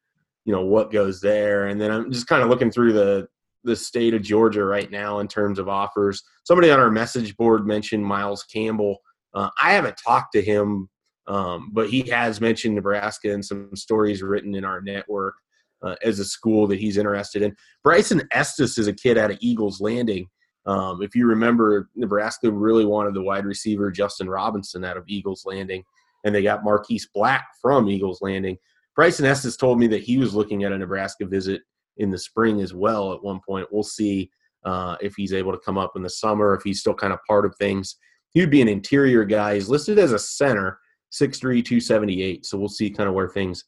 you 0.46 0.54
know, 0.54 0.62
what 0.62 0.92
goes 0.92 1.22
there. 1.22 1.68
And 1.68 1.80
then 1.80 1.92
I'm 1.92 2.12
just 2.12 2.28
kind 2.28 2.42
of 2.42 2.50
looking 2.50 2.72
through 2.72 2.94
the 2.94 3.28
the 3.66 3.76
state 3.76 4.14
of 4.14 4.22
Georgia 4.22 4.64
right 4.64 4.90
now 4.90 5.20
in 5.20 5.28
terms 5.28 5.60
of 5.60 5.68
offers. 5.68 6.24
Somebody 6.46 6.72
on 6.72 6.80
our 6.80 6.90
message 6.90 7.36
board 7.36 7.68
mentioned 7.68 8.06
Miles 8.06 8.44
Campbell. 8.44 8.98
Uh, 9.34 9.50
I 9.62 9.74
haven't 9.74 9.98
talked 9.98 10.32
to 10.34 10.42
him, 10.42 10.90
um, 11.28 11.70
but 11.74 11.90
he 11.90 12.02
has 12.10 12.40
mentioned 12.40 12.76
Nebraska 12.76 13.32
and 13.32 13.44
some 13.44 13.76
stories 13.76 14.24
written 14.24 14.56
in 14.56 14.64
our 14.64 14.82
network 14.82 15.36
uh, 15.82 15.96
as 16.04 16.20
a 16.20 16.26
school 16.26 16.68
that 16.68 16.80
he's 16.80 16.98
interested 16.98 17.42
in. 17.42 17.56
Bryson 17.84 18.22
Estes 18.32 18.78
is 18.78 18.88
a 18.88 18.94
kid 18.94 19.18
out 19.18 19.32
of 19.32 19.38
Eagles 19.42 19.82
Landing. 19.82 20.28
Um, 20.66 21.02
if 21.02 21.16
you 21.16 21.26
remember, 21.26 21.90
Nebraska 21.96 22.52
really 22.52 22.86
wanted 22.86 23.14
the 23.14 23.24
wide 23.24 23.46
receiver 23.46 23.92
Justin 23.92 24.30
Robinson 24.30 24.84
out 24.84 24.98
of 24.98 25.04
Eagles 25.08 25.44
Landing, 25.46 25.84
and 26.26 26.34
they 26.34 26.44
got 26.44 26.64
Marquis 26.64 27.02
Black 27.14 27.46
from 27.62 27.90
Eagles 27.90 28.20
Landing. 28.22 28.58
Bryson 29.00 29.26
Estes 29.26 29.56
told 29.56 29.80
me 29.80 29.88
that 29.88 30.04
he 30.04 30.18
was 30.18 30.36
looking 30.36 30.66
at 30.66 30.74
a 30.74 30.78
Nebraska 30.78 31.26
visit 31.26 31.62
in 31.96 32.12
the 32.12 32.18
spring 32.18 32.60
as 32.60 32.74
well 32.74 33.14
at 33.14 33.24
one 33.24 33.40
point. 33.48 33.66
We'll 33.72 33.82
see 33.82 34.30
uh, 34.66 34.98
if 35.00 35.14
he's 35.16 35.32
able 35.32 35.54
to 35.54 35.60
come 35.66 35.78
up 35.78 35.94
in 35.96 36.02
the 36.02 36.10
summer, 36.10 36.54
if 36.54 36.64
he's 36.64 36.82
still 36.82 36.94
kind 36.94 37.14
of 37.14 37.20
part 37.26 37.46
of 37.46 37.56
things. 37.56 37.96
He 38.32 38.42
would 38.42 38.50
be 38.52 38.62
an 38.62 38.68
interior 38.68 39.24
guy. 39.24 39.54
He's 39.54 39.70
listed 39.70 40.00
as 40.00 40.12
a 40.12 40.20
center, 40.20 40.82
6'3", 41.14 41.40
278. 41.64 42.46
So 42.46 42.58
we'll 42.58 42.68
see 42.68 42.90
kind 42.90 43.08
of 43.08 43.16
where 43.16 43.30
things 43.30 43.64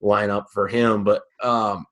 line 0.00 0.30
up 0.30 0.46
for 0.54 0.68
him. 0.68 1.02
But 1.02 1.22
um, 1.42 1.84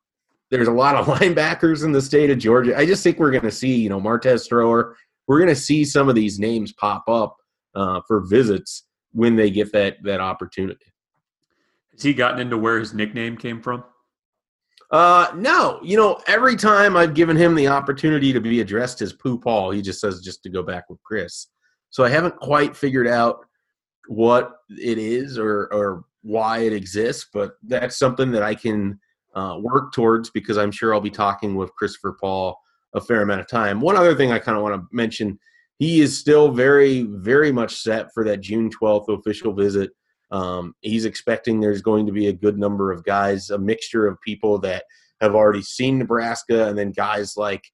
there's 0.53 0.69
a 0.69 0.73
lot 0.73 0.95
of 0.95 1.07
linebackers 1.19 1.83
in 1.83 1.91
the 1.91 2.01
state 2.01 2.31
of 2.31 2.39
Georgia. 2.39 2.79
I 2.79 2.87
just 2.87 3.03
think 3.03 3.19
we're 3.19 3.33
going 3.33 3.43
to 3.43 3.51
see, 3.51 3.75
you 3.75 3.89
know, 3.89 4.01
Martez 4.01 4.49
Thrower. 4.49 4.95
We're 5.27 5.41
going 5.41 5.49
to 5.49 5.57
see 5.57 5.85
some 5.85 6.09
of 6.09 6.15
these 6.15 6.39
names 6.39 6.73
pop 6.75 7.03
up 7.09 7.35
uh, 7.75 8.03
for 8.07 8.21
visits 8.21 8.85
when 9.11 9.35
they 9.35 9.51
get 9.51 9.73
that 9.73 9.97
that 10.05 10.21
opportunity. 10.21 10.94
Has 11.95 12.03
he 12.03 12.15
gotten 12.15 12.41
into 12.41 12.59
where 12.59 12.79
his 12.79 12.95
nickname 12.95 13.37
came 13.37 13.61
from? 13.61 13.85
Uh, 14.91 15.33
no, 15.35 15.81
you 15.83 15.97
know, 15.97 16.21
every 16.27 16.57
time 16.57 16.97
I've 16.97 17.15
given 17.15 17.37
him 17.37 17.55
the 17.55 17.69
opportunity 17.69 18.33
to 18.33 18.41
be 18.41 18.61
addressed 18.61 19.03
as 19.03 19.13
Pooh 19.13 19.39
Paul, 19.39 19.71
he 19.71 19.83
just 19.83 20.01
says 20.01 20.21
just 20.21 20.43
to 20.43 20.51
go 20.51 20.63
back 20.63 20.89
with 20.89 21.03
Chris. 21.03 21.49
So 21.91 22.05
I 22.05 22.11
haven't 22.11 22.37
quite 22.37 22.77
figured 22.77 23.09
out 23.09 23.47
what 24.09 24.57
it 24.69 24.99
is 24.99 25.39
or 25.39 25.73
or 25.73 26.05
why 26.23 26.61
it 26.61 26.73
exists, 26.73 27.29
but 27.33 27.53
that's 27.65 27.99
something 27.99 28.31
that 28.33 28.43
I 28.43 28.55
can 28.55 28.99
uh, 29.35 29.59
work 29.61 29.93
towards 29.93 30.31
because 30.31 30.59
I'm 30.59 30.71
sure 30.71 30.95
I'll 30.95 31.01
be 31.01 31.11
talking 31.11 31.55
with 31.55 31.75
Christopher 31.75 32.17
Paul 32.21 32.59
a 32.95 33.01
fair 33.01 33.23
amount 33.23 33.41
of 33.41 33.49
time. 33.49 33.81
One 33.81 33.97
other 33.97 34.15
thing 34.15 34.33
I 34.33 34.39
kind 34.39 34.57
of 34.57 34.63
want 34.63 34.77
to 34.77 34.87
mention 34.93 35.39
he 35.79 36.01
is 36.01 36.17
still 36.17 36.51
very, 36.53 37.03
very 37.03 37.51
much 37.51 37.77
set 37.77 38.13
for 38.15 38.25
that 38.25 38.41
June 38.41 38.71
12th 38.71 39.09
official 39.09 39.53
visit 39.53 39.91
um, 40.35 40.75
he's 40.81 41.05
expecting 41.05 41.61
there's 41.61 41.81
going 41.81 42.07
to 42.07 42.13
be 42.13 42.27
a 42.27 42.33
good 42.33 42.59
number 42.59 42.91
of 42.91 43.05
guys, 43.05 43.51
a 43.51 43.59
mixture 43.59 44.09
of 44.09 44.21
people 44.21 44.59
that 44.59 44.83
have 45.21 45.37
already 45.37 45.63
seen 45.63 45.97
Nebraska, 45.97 46.67
and 46.67 46.77
then 46.77 46.91
guys 46.91 47.37
like 47.37 47.65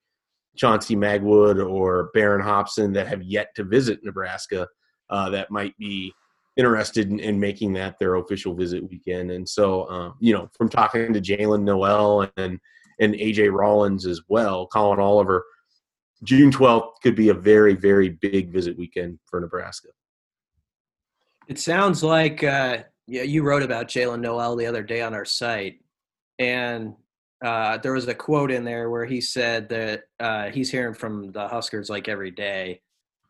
Chauncey 0.57 0.95
Magwood 0.95 1.67
or 1.67 2.11
Baron 2.13 2.43
Hobson 2.43 2.93
that 2.93 3.09
have 3.09 3.23
yet 3.23 3.49
to 3.55 3.65
visit 3.65 4.01
Nebraska 4.05 4.69
uh, 5.09 5.31
that 5.31 5.51
might 5.51 5.75
be 5.79 6.13
interested 6.59 7.11
in, 7.11 7.19
in, 7.19 7.41
making 7.41 7.73
that 7.73 7.99
their 7.99 8.17
official 8.17 8.55
visit 8.55 8.87
weekend. 8.91 9.31
And 9.31 9.49
so, 9.49 9.85
uh, 9.85 10.13
you 10.21 10.35
know, 10.35 10.51
from 10.59 10.69
talking 10.69 11.15
to 11.15 11.21
Jalen 11.21 11.63
Noel 11.63 12.31
and 12.37 12.61
and 12.99 13.15
AJ 13.15 13.53
Rollins 13.59 14.05
as 14.05 14.21
well, 14.29 14.67
Collin 14.67 15.01
Oliver, 15.01 15.47
June 16.25 16.53
12th 16.53 16.91
could 17.03 17.17
be 17.17 17.31
a 17.31 17.35
very, 17.35 17.75
very 17.75 18.11
big 18.11 18.53
visit 18.53 18.77
weekend 18.77 19.19
for 19.25 19.41
Nebraska. 19.41 19.89
It 21.51 21.59
sounds 21.59 22.05
like 22.05 22.45
uh, 22.45 22.85
yeah, 23.09 23.23
you 23.23 23.43
wrote 23.43 23.65
about 23.65 23.89
Jalen 23.89 24.21
Noel 24.21 24.55
the 24.55 24.67
other 24.67 24.85
day 24.85 25.03
on 25.03 25.15
our 25.15 25.25
site, 25.25 25.81
and 26.39 26.95
uh, 27.45 27.77
there 27.79 27.93
was 27.93 28.07
a 28.07 28.15
quote 28.15 28.53
in 28.53 28.65
there 28.65 28.89
where 28.89 29.05
he 29.05 29.21
said 29.21 29.69
that 29.71 30.05
uh, 30.21 30.51
he's 30.51 30.71
hearing 30.71 30.95
from 30.95 31.33
the 31.33 31.49
Huskers 31.49 31.91
like 31.91 32.09
every 32.09 32.31
day. 32.31 32.81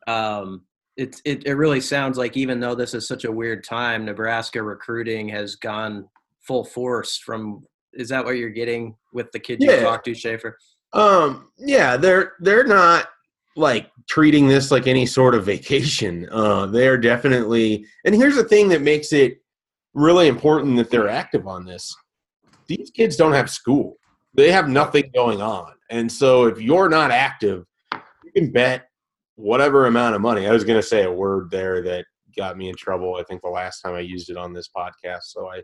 Um, 0.06 0.66
it, 0.98 1.18
it 1.24 1.46
it 1.46 1.54
really 1.54 1.80
sounds 1.80 2.18
like 2.18 2.36
even 2.36 2.60
though 2.60 2.74
this 2.74 2.92
is 2.92 3.08
such 3.08 3.24
a 3.24 3.32
weird 3.32 3.64
time, 3.64 4.04
Nebraska 4.04 4.62
recruiting 4.62 5.30
has 5.30 5.56
gone 5.56 6.06
full 6.42 6.66
force. 6.66 7.16
From 7.16 7.64
is 7.94 8.10
that 8.10 8.26
what 8.26 8.36
you're 8.36 8.50
getting 8.50 8.96
with 9.14 9.32
the 9.32 9.40
kid 9.40 9.62
you 9.62 9.80
talked 9.80 10.04
to, 10.04 10.14
Schaefer? 10.14 10.58
Um, 10.92 11.52
yeah, 11.56 11.96
they're 11.96 12.34
they're 12.40 12.66
not 12.66 13.08
like 13.56 13.90
treating 14.08 14.48
this 14.48 14.70
like 14.70 14.86
any 14.86 15.06
sort 15.06 15.34
of 15.34 15.44
vacation. 15.44 16.28
Uh, 16.40 16.66
they're 16.66 16.96
definitely, 16.96 17.84
and 18.04 18.14
here's 18.14 18.36
the 18.36 18.44
thing 18.44 18.68
that 18.68 18.82
makes 18.82 19.12
it 19.12 19.42
really 19.94 20.28
important 20.28 20.76
that 20.76 20.90
they're 20.90 21.08
active 21.08 21.46
on 21.46 21.64
this. 21.64 21.94
These 22.66 22.90
kids 22.90 23.16
don't 23.16 23.32
have 23.32 23.50
school; 23.50 23.96
they 24.32 24.52
have 24.52 24.68
nothing 24.68 25.10
going 25.14 25.42
on, 25.42 25.72
and 25.90 26.10
so 26.10 26.46
if 26.46 26.60
you're 26.60 26.88
not 26.88 27.10
active, 27.10 27.64
you 27.92 28.32
can 28.34 28.52
bet 28.52 28.88
whatever 29.34 29.86
amount 29.86 30.14
of 30.14 30.20
money. 30.20 30.46
I 30.46 30.52
was 30.52 30.64
going 30.64 30.80
to 30.80 30.86
say 30.86 31.02
a 31.04 31.12
word 31.12 31.50
there 31.50 31.82
that 31.82 32.04
got 32.36 32.56
me 32.56 32.68
in 32.68 32.76
trouble. 32.76 33.16
I 33.16 33.24
think 33.24 33.42
the 33.42 33.48
last 33.48 33.80
time 33.80 33.94
I 33.94 34.00
used 34.00 34.30
it 34.30 34.36
on 34.36 34.52
this 34.52 34.68
podcast, 34.74 35.24
so 35.24 35.48
I 35.48 35.62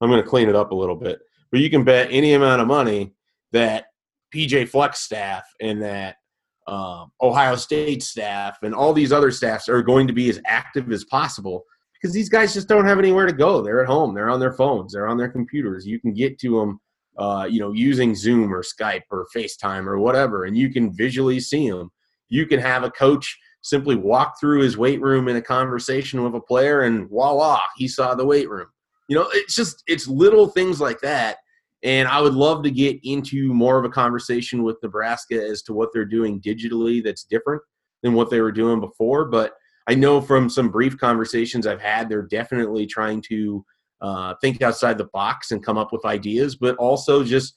I'm 0.00 0.10
going 0.10 0.22
to 0.22 0.28
clean 0.28 0.48
it 0.48 0.56
up 0.56 0.72
a 0.72 0.76
little 0.76 0.96
bit. 0.96 1.20
But 1.50 1.60
you 1.60 1.70
can 1.70 1.84
bet 1.84 2.08
any 2.10 2.34
amount 2.34 2.60
of 2.60 2.66
money 2.66 3.14
that 3.52 3.86
PJ 4.34 4.68
Fleck 4.68 4.96
staff 4.96 5.44
and 5.60 5.80
that 5.82 6.16
um, 6.66 7.10
Ohio 7.20 7.56
State 7.56 8.02
staff 8.02 8.58
and 8.62 8.74
all 8.74 8.92
these 8.92 9.12
other 9.12 9.30
staffs 9.30 9.68
are 9.68 9.82
going 9.82 10.06
to 10.06 10.12
be 10.12 10.28
as 10.30 10.40
active 10.46 10.90
as 10.92 11.04
possible 11.04 11.64
because 11.94 12.14
these 12.14 12.28
guys 12.28 12.54
just 12.54 12.68
don't 12.68 12.86
have 12.86 12.98
anywhere 12.98 13.26
to 13.26 13.32
go. 13.32 13.62
They're 13.62 13.82
at 13.82 13.86
home. 13.86 14.14
They're 14.14 14.30
on 14.30 14.40
their 14.40 14.52
phones. 14.52 14.92
They're 14.92 15.06
on 15.06 15.16
their 15.16 15.28
computers. 15.28 15.86
You 15.86 16.00
can 16.00 16.12
get 16.12 16.38
to 16.40 16.58
them, 16.58 16.80
uh, 17.16 17.46
you 17.48 17.60
know, 17.60 17.72
using 17.72 18.14
Zoom 18.14 18.52
or 18.52 18.62
Skype 18.62 19.02
or 19.10 19.26
FaceTime 19.34 19.86
or 19.86 19.98
whatever, 19.98 20.44
and 20.44 20.56
you 20.56 20.70
can 20.70 20.92
visually 20.92 21.40
see 21.40 21.70
them. 21.70 21.90
You 22.28 22.46
can 22.46 22.60
have 22.60 22.82
a 22.82 22.90
coach 22.90 23.38
simply 23.62 23.94
walk 23.94 24.40
through 24.40 24.62
his 24.62 24.76
weight 24.76 25.00
room 25.00 25.28
in 25.28 25.36
a 25.36 25.42
conversation 25.42 26.24
with 26.24 26.34
a 26.34 26.40
player, 26.40 26.82
and 26.82 27.08
voila, 27.08 27.60
he 27.76 27.86
saw 27.86 28.14
the 28.14 28.26
weight 28.26 28.50
room. 28.50 28.66
You 29.08 29.16
know, 29.16 29.28
it's 29.32 29.54
just 29.54 29.82
it's 29.86 30.08
little 30.08 30.48
things 30.48 30.80
like 30.80 31.00
that 31.00 31.38
and 31.82 32.08
I 32.08 32.20
would 32.20 32.34
love 32.34 32.62
to 32.62 32.70
get 32.70 33.00
into 33.02 33.52
more 33.52 33.78
of 33.78 33.84
a 33.84 33.90
conversation 33.90 34.62
with 34.62 34.76
Nebraska 34.82 35.34
as 35.44 35.62
to 35.62 35.72
what 35.72 35.90
they're 35.92 36.04
doing 36.04 36.40
digitally 36.40 37.02
that's 37.02 37.24
different 37.24 37.62
than 38.02 38.14
what 38.14 38.30
they 38.30 38.40
were 38.40 38.52
doing 38.52 38.80
before. 38.80 39.24
But 39.24 39.54
I 39.88 39.94
know 39.94 40.20
from 40.20 40.48
some 40.48 40.70
brief 40.70 40.96
conversations 40.98 41.66
I've 41.66 41.80
had, 41.80 42.08
they're 42.08 42.22
definitely 42.22 42.86
trying 42.86 43.20
to 43.22 43.64
uh, 44.00 44.34
think 44.40 44.62
outside 44.62 44.98
the 44.98 45.08
box 45.12 45.50
and 45.50 45.64
come 45.64 45.78
up 45.78 45.92
with 45.92 46.04
ideas, 46.04 46.56
but 46.56 46.76
also 46.76 47.24
just 47.24 47.54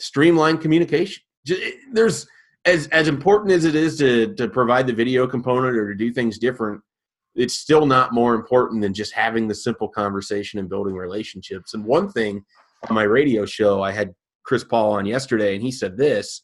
streamline 0.00 0.58
communication. 0.58 1.22
There's 1.92 2.26
as 2.64 2.88
as 2.88 3.06
important 3.06 3.52
as 3.52 3.64
it 3.64 3.76
is 3.76 3.96
to 3.98 4.34
to 4.34 4.48
provide 4.48 4.88
the 4.88 4.92
video 4.92 5.26
component 5.28 5.76
or 5.76 5.92
to 5.92 5.96
do 5.96 6.12
things 6.12 6.38
different. 6.38 6.80
It's 7.36 7.54
still 7.54 7.86
not 7.86 8.12
more 8.12 8.34
important 8.34 8.82
than 8.82 8.94
just 8.94 9.12
having 9.12 9.46
the 9.46 9.54
simple 9.54 9.88
conversation 9.88 10.58
and 10.58 10.68
building 10.68 10.94
relationships. 10.94 11.74
And 11.74 11.84
one 11.84 12.10
thing 12.10 12.44
on 12.88 12.94
my 12.94 13.02
radio 13.04 13.46
show, 13.46 13.82
I 13.82 13.92
had 13.92 14.14
Chris 14.44 14.64
Paul 14.64 14.92
on 14.92 15.06
yesterday, 15.06 15.54
and 15.54 15.62
he 15.62 15.70
said 15.72 15.96
this. 15.96 16.42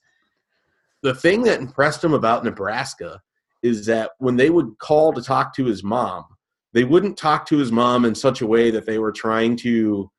The 1.03 1.15
thing 1.15 1.43
that 1.45 1.61
impressed 1.61 2.03
him 2.03 2.15
about 2.15 2.45
Nebraska 2.45 3.21
is 3.63 3.87
that 3.87 4.11
when 4.19 4.37
they 4.37 4.51
would 4.51 4.79
call 4.79 5.13
to 5.13 5.23
talk 5.23 5.55
to 5.55 5.65
his 5.65 5.83
mom, 5.83 6.25
they 6.73 6.85
wouldn't 6.85 7.17
talk 7.17 7.47
to 7.47 7.59
his 7.59 7.71
mom 7.71 8.05
in 8.05 8.15
such 8.15 8.41
a 8.41 8.47
way 8.47 8.71
that 8.71 8.87
they 8.87 8.99
were 8.99 9.13
trying 9.13 9.57
to 9.57 10.11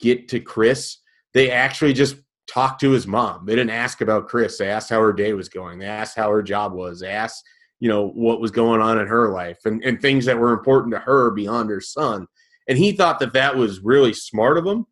get 0.00 0.28
to 0.28 0.40
Chris. 0.40 0.98
They 1.34 1.50
actually 1.50 1.92
just 1.92 2.16
talked 2.46 2.80
to 2.80 2.90
his 2.90 3.06
mom. 3.06 3.46
They 3.46 3.54
didn't 3.54 3.70
ask 3.70 4.00
about 4.00 4.28
Chris. 4.28 4.58
They 4.58 4.70
asked 4.70 4.90
how 4.90 5.00
her 5.00 5.12
day 5.12 5.32
was 5.32 5.48
going. 5.48 5.78
They 5.78 5.86
asked 5.86 6.16
how 6.16 6.30
her 6.30 6.42
job 6.42 6.72
was. 6.72 7.00
They 7.00 7.10
asked, 7.10 7.42
you 7.80 7.88
know, 7.88 8.08
what 8.08 8.40
was 8.40 8.50
going 8.50 8.80
on 8.80 8.98
in 8.98 9.06
her 9.06 9.32
life 9.32 9.58
and, 9.64 9.82
and 9.84 10.00
things 10.00 10.24
that 10.26 10.38
were 10.38 10.52
important 10.52 10.92
to 10.94 11.00
her 11.00 11.30
beyond 11.30 11.70
her 11.70 11.80
son. 11.80 12.26
And 12.68 12.78
he 12.78 12.92
thought 12.92 13.18
that 13.20 13.32
that 13.32 13.56
was 13.56 13.80
really 13.80 14.12
smart 14.12 14.58
of 14.58 14.66
him 14.66 14.86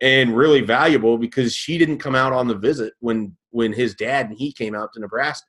and 0.00 0.36
really 0.36 0.60
valuable 0.60 1.18
because 1.18 1.54
she 1.54 1.78
didn't 1.78 1.98
come 1.98 2.14
out 2.14 2.32
on 2.32 2.48
the 2.48 2.54
visit 2.54 2.94
when 3.00 3.36
when 3.50 3.72
his 3.72 3.94
dad 3.94 4.28
and 4.28 4.38
he 4.38 4.52
came 4.52 4.74
out 4.74 4.92
to 4.92 5.00
Nebraska. 5.00 5.46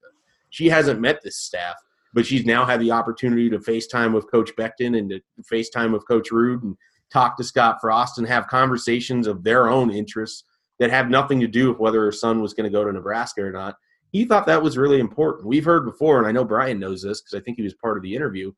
She 0.50 0.67
hasn't 0.67 1.00
met 1.00 1.22
this 1.24 1.38
staff, 1.38 1.75
but 2.13 2.25
she's 2.25 2.46
now 2.46 2.65
had 2.65 2.81
the 2.81 2.91
opportunity 2.91 3.50
to 3.50 3.60
FaceTime 3.60 4.13
with 4.13 4.29
Coach 4.29 4.51
Beckton 4.58 4.98
and 4.98 5.10
to 5.10 5.22
FaceTime 5.51 5.93
with 5.93 6.08
Coach 6.08 6.29
Ruud 6.31 6.63
and 6.63 6.75
talk 7.12 7.38
to 7.38 7.43
Scott 7.43 7.77
Frost 7.79 8.17
and 8.17 8.27
have 8.27 8.48
conversations 8.48 9.27
of 9.27 9.43
their 9.43 9.70
own 9.70 9.91
interests 9.91 10.43
that 10.79 10.89
have 10.89 11.10
nothing 11.10 11.39
to 11.39 11.48
do 11.48 11.70
with 11.70 11.79
whether 11.79 12.01
her 12.01 12.12
son 12.12 12.41
was 12.41 12.53
going 12.53 12.70
to 12.70 12.75
go 12.75 12.84
to 12.84 12.91
Nebraska 12.91 13.41
or 13.41 13.51
not. 13.51 13.75
He 14.12 14.25
thought 14.25 14.46
that 14.48 14.63
was 14.63 14.77
really 14.77 15.00
important. 15.00 15.48
We've 15.48 15.63
heard 15.63 15.86
before, 15.86 16.17
and 16.17 16.27
I 16.27 16.31
know 16.31 16.43
Brian 16.43 16.79
knows 16.79 17.01
this 17.01 17.22
because 17.22 17.39
I 17.39 17.43
think 17.43 17.58
he 17.58 17.63
was 17.63 17.75
part 17.75 17.98
of 17.98 18.03
the 18.03 18.15
interview. 18.15 18.51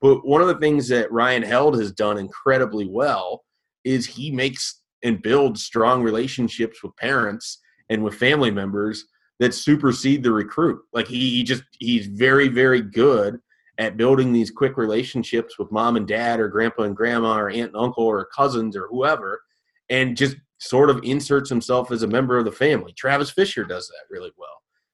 But 0.00 0.26
one 0.26 0.42
of 0.42 0.48
the 0.48 0.58
things 0.58 0.88
that 0.88 1.10
Ryan 1.10 1.42
Held 1.42 1.78
has 1.78 1.92
done 1.92 2.18
incredibly 2.18 2.86
well 2.86 3.44
is 3.84 4.06
he 4.06 4.30
makes 4.30 4.77
and 5.04 5.22
build 5.22 5.58
strong 5.58 6.02
relationships 6.02 6.82
with 6.82 6.96
parents 6.96 7.58
and 7.88 8.02
with 8.02 8.14
family 8.14 8.50
members 8.50 9.04
that 9.38 9.54
supersede 9.54 10.22
the 10.22 10.32
recruit. 10.32 10.80
Like 10.92 11.06
he, 11.06 11.30
he 11.30 11.42
just 11.42 11.62
he's 11.78 12.06
very 12.06 12.48
very 12.48 12.82
good 12.82 13.38
at 13.78 13.96
building 13.96 14.32
these 14.32 14.50
quick 14.50 14.76
relationships 14.76 15.58
with 15.58 15.70
mom 15.70 15.96
and 15.96 16.06
dad 16.06 16.40
or 16.40 16.48
grandpa 16.48 16.82
and 16.82 16.96
grandma 16.96 17.38
or 17.38 17.48
aunt 17.48 17.72
and 17.72 17.76
uncle 17.76 18.04
or 18.04 18.28
cousins 18.34 18.76
or 18.76 18.88
whoever 18.88 19.40
and 19.88 20.16
just 20.16 20.36
sort 20.58 20.90
of 20.90 21.00
inserts 21.04 21.48
himself 21.48 21.92
as 21.92 22.02
a 22.02 22.06
member 22.06 22.36
of 22.36 22.44
the 22.44 22.52
family. 22.52 22.92
Travis 22.92 23.30
Fisher 23.30 23.64
does 23.64 23.86
that 23.88 24.12
really 24.12 24.32
well. 24.36 24.48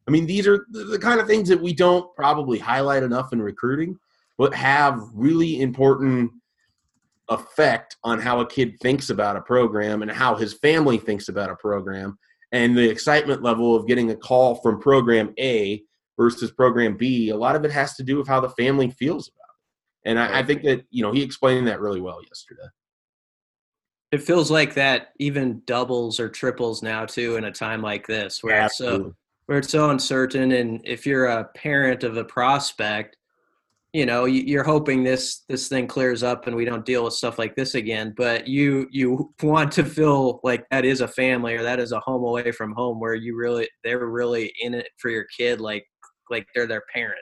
I 0.06 0.10
mean, 0.10 0.26
these 0.26 0.46
are 0.46 0.66
the 0.70 0.98
kind 0.98 1.18
of 1.18 1.26
things 1.26 1.48
that 1.48 1.60
we 1.60 1.72
don't 1.72 2.14
probably 2.14 2.58
highlight 2.58 3.02
enough 3.02 3.32
in 3.32 3.40
recruiting, 3.40 3.98
but 4.36 4.54
have 4.54 5.00
really 5.14 5.62
important 5.62 6.30
effect 7.28 7.96
on 8.04 8.20
how 8.20 8.40
a 8.40 8.46
kid 8.46 8.78
thinks 8.80 9.10
about 9.10 9.36
a 9.36 9.40
program 9.40 10.02
and 10.02 10.10
how 10.10 10.34
his 10.34 10.54
family 10.54 10.98
thinks 10.98 11.28
about 11.28 11.50
a 11.50 11.56
program 11.56 12.18
and 12.52 12.76
the 12.76 12.88
excitement 12.88 13.42
level 13.42 13.74
of 13.74 13.86
getting 13.86 14.10
a 14.10 14.16
call 14.16 14.54
from 14.56 14.80
program 14.80 15.34
A 15.40 15.82
versus 16.16 16.52
program 16.52 16.96
B, 16.96 17.30
a 17.30 17.36
lot 17.36 17.56
of 17.56 17.64
it 17.64 17.70
has 17.72 17.94
to 17.96 18.04
do 18.04 18.16
with 18.16 18.28
how 18.28 18.40
the 18.40 18.50
family 18.50 18.90
feels 18.90 19.28
about 19.28 19.40
it. 20.06 20.10
And 20.10 20.18
I, 20.20 20.38
I 20.38 20.42
think 20.44 20.62
that, 20.62 20.84
you 20.90 21.02
know, 21.02 21.10
he 21.10 21.22
explained 21.22 21.66
that 21.66 21.80
really 21.80 22.00
well 22.00 22.20
yesterday. 22.22 22.68
It 24.12 24.22
feels 24.22 24.50
like 24.50 24.74
that 24.74 25.08
even 25.18 25.62
doubles 25.66 26.20
or 26.20 26.28
triples 26.28 26.82
now 26.82 27.04
too 27.06 27.36
in 27.36 27.44
a 27.44 27.50
time 27.50 27.82
like 27.82 28.06
this 28.06 28.44
where 28.44 28.66
it's 28.66 28.78
so 28.78 29.12
where 29.46 29.58
it's 29.58 29.70
so 29.70 29.90
uncertain 29.90 30.52
and 30.52 30.80
if 30.84 31.04
you're 31.04 31.26
a 31.26 31.44
parent 31.56 32.04
of 32.04 32.16
a 32.16 32.24
prospect, 32.24 33.16
you 33.94 34.04
know 34.04 34.24
you're 34.24 34.64
hoping 34.64 35.04
this 35.04 35.44
this 35.48 35.68
thing 35.68 35.86
clears 35.86 36.24
up 36.24 36.48
and 36.48 36.56
we 36.56 36.64
don't 36.64 36.84
deal 36.84 37.04
with 37.04 37.14
stuff 37.14 37.38
like 37.38 37.54
this 37.54 37.76
again 37.76 38.12
but 38.16 38.46
you 38.48 38.88
you 38.90 39.32
want 39.40 39.70
to 39.70 39.84
feel 39.84 40.40
like 40.42 40.66
that 40.70 40.84
is 40.84 41.00
a 41.00 41.06
family 41.06 41.54
or 41.54 41.62
that 41.62 41.78
is 41.78 41.92
a 41.92 42.00
home 42.00 42.24
away 42.24 42.50
from 42.50 42.72
home 42.72 42.98
where 42.98 43.14
you 43.14 43.36
really 43.36 43.68
they're 43.84 44.06
really 44.08 44.52
in 44.60 44.74
it 44.74 44.88
for 44.98 45.10
your 45.10 45.24
kid 45.38 45.60
like 45.60 45.86
like 46.30 46.46
they're 46.54 46.66
their 46.66 46.82
parent. 46.92 47.20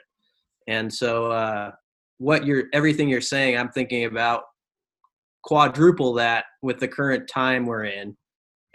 And 0.67 0.91
so 0.91 1.31
uh 1.31 1.71
what 2.17 2.45
you're 2.45 2.65
everything 2.73 3.09
you're 3.09 3.21
saying 3.21 3.57
i'm 3.57 3.69
thinking 3.69 4.05
about 4.05 4.43
quadruple 5.43 6.13
that 6.13 6.45
with 6.61 6.79
the 6.79 6.87
current 6.87 7.27
time 7.27 7.65
we're 7.65 7.83
in 7.83 8.15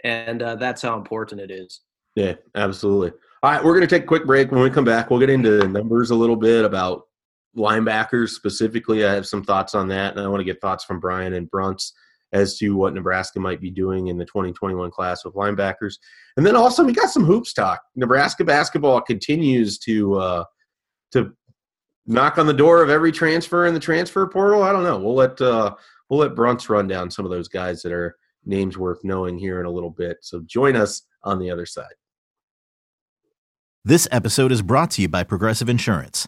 and 0.05 0.41
uh, 0.41 0.55
that's 0.55 0.81
how 0.81 0.97
important 0.97 1.41
it 1.41 1.51
is. 1.51 1.81
Yeah 2.15 2.35
absolutely. 2.55 3.11
All 3.43 3.51
right 3.51 3.63
we're 3.63 3.73
going 3.73 3.87
to 3.87 3.93
take 3.93 4.03
a 4.03 4.07
quick 4.07 4.25
break. 4.25 4.51
When 4.51 4.61
we 4.61 4.69
come 4.69 4.85
back 4.85 5.09
we'll 5.09 5.19
get 5.19 5.29
into 5.29 5.67
numbers 5.67 6.11
a 6.11 6.15
little 6.15 6.37
bit 6.37 6.63
about 6.63 7.08
linebackers 7.55 8.29
specifically, 8.29 9.05
I 9.05 9.13
have 9.13 9.27
some 9.27 9.43
thoughts 9.43 9.75
on 9.75 9.87
that, 9.89 10.15
and 10.15 10.25
I 10.25 10.27
want 10.27 10.41
to 10.41 10.45
get 10.45 10.61
thoughts 10.61 10.83
from 10.83 10.99
Brian 10.99 11.33
and 11.33 11.49
Bruntz 11.49 11.91
as 12.31 12.57
to 12.57 12.75
what 12.75 12.93
Nebraska 12.93 13.39
might 13.39 13.59
be 13.59 13.71
doing 13.71 14.07
in 14.07 14.17
the 14.17 14.25
2021 14.25 14.91
class 14.91 15.25
with 15.25 15.33
linebackers. 15.33 15.95
And 16.37 16.45
then 16.45 16.55
also 16.55 16.83
we 16.83 16.93
got 16.93 17.09
some 17.09 17.25
hoops 17.25 17.53
talk. 17.53 17.81
Nebraska 17.95 18.43
basketball 18.43 19.01
continues 19.01 19.79
to 19.79 20.15
uh, 20.15 20.43
to 21.11 21.33
knock 22.05 22.37
on 22.37 22.45
the 22.45 22.53
door 22.53 22.83
of 22.83 22.89
every 22.89 23.11
transfer 23.11 23.65
in 23.65 23.73
the 23.73 23.79
transfer 23.79 24.27
portal. 24.27 24.63
I 24.63 24.71
don't 24.71 24.83
know. 24.83 24.99
We'll 24.99 25.15
let 25.15 25.41
uh, 25.41 25.75
we'll 26.09 26.19
let 26.19 26.35
Bruntz 26.35 26.69
run 26.69 26.87
down 26.87 27.09
some 27.09 27.25
of 27.25 27.31
those 27.31 27.47
guys 27.47 27.81
that 27.81 27.91
are 27.91 28.15
names 28.45 28.77
worth 28.77 29.03
knowing 29.03 29.37
here 29.37 29.59
in 29.59 29.65
a 29.65 29.71
little 29.71 29.89
bit. 29.89 30.17
So 30.21 30.41
join 30.45 30.75
us 30.75 31.03
on 31.23 31.39
the 31.39 31.49
other 31.49 31.65
side. 31.65 31.93
This 33.85 34.07
episode 34.11 34.51
is 34.51 34.61
brought 34.61 34.91
to 34.91 35.01
you 35.01 35.07
by 35.07 35.23
Progressive 35.23 35.69
Insurance. 35.69 36.27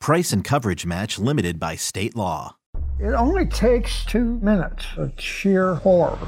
Price 0.00 0.32
and 0.32 0.44
coverage 0.44 0.86
match 0.86 1.18
limited 1.18 1.58
by 1.58 1.74
state 1.74 2.14
law. 2.14 2.56
It 3.00 3.12
only 3.12 3.44
takes 3.46 4.04
two 4.04 4.38
minutes 4.40 4.86
of 4.96 5.12
sheer 5.20 5.74
horror. 5.74 6.18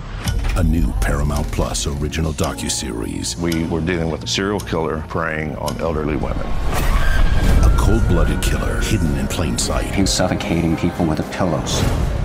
A 0.56 0.64
new 0.64 0.92
Paramount 1.00 1.46
Plus 1.52 1.86
original 1.86 2.32
docuseries. 2.32 3.36
We 3.36 3.64
were 3.68 3.80
dealing 3.80 4.10
with 4.10 4.24
a 4.24 4.26
serial 4.26 4.58
killer 4.60 5.04
preying 5.08 5.54
on 5.56 5.80
elderly 5.80 6.16
women. 6.16 6.44
A 6.44 7.74
cold 7.78 8.06
blooded 8.08 8.42
killer 8.42 8.80
hidden 8.80 9.16
in 9.16 9.28
plain 9.28 9.56
sight. 9.56 9.94
He's 9.94 10.10
suffocating 10.10 10.76
people 10.76 11.06
with 11.06 11.18
the 11.18 11.24
pillows, 11.24 11.80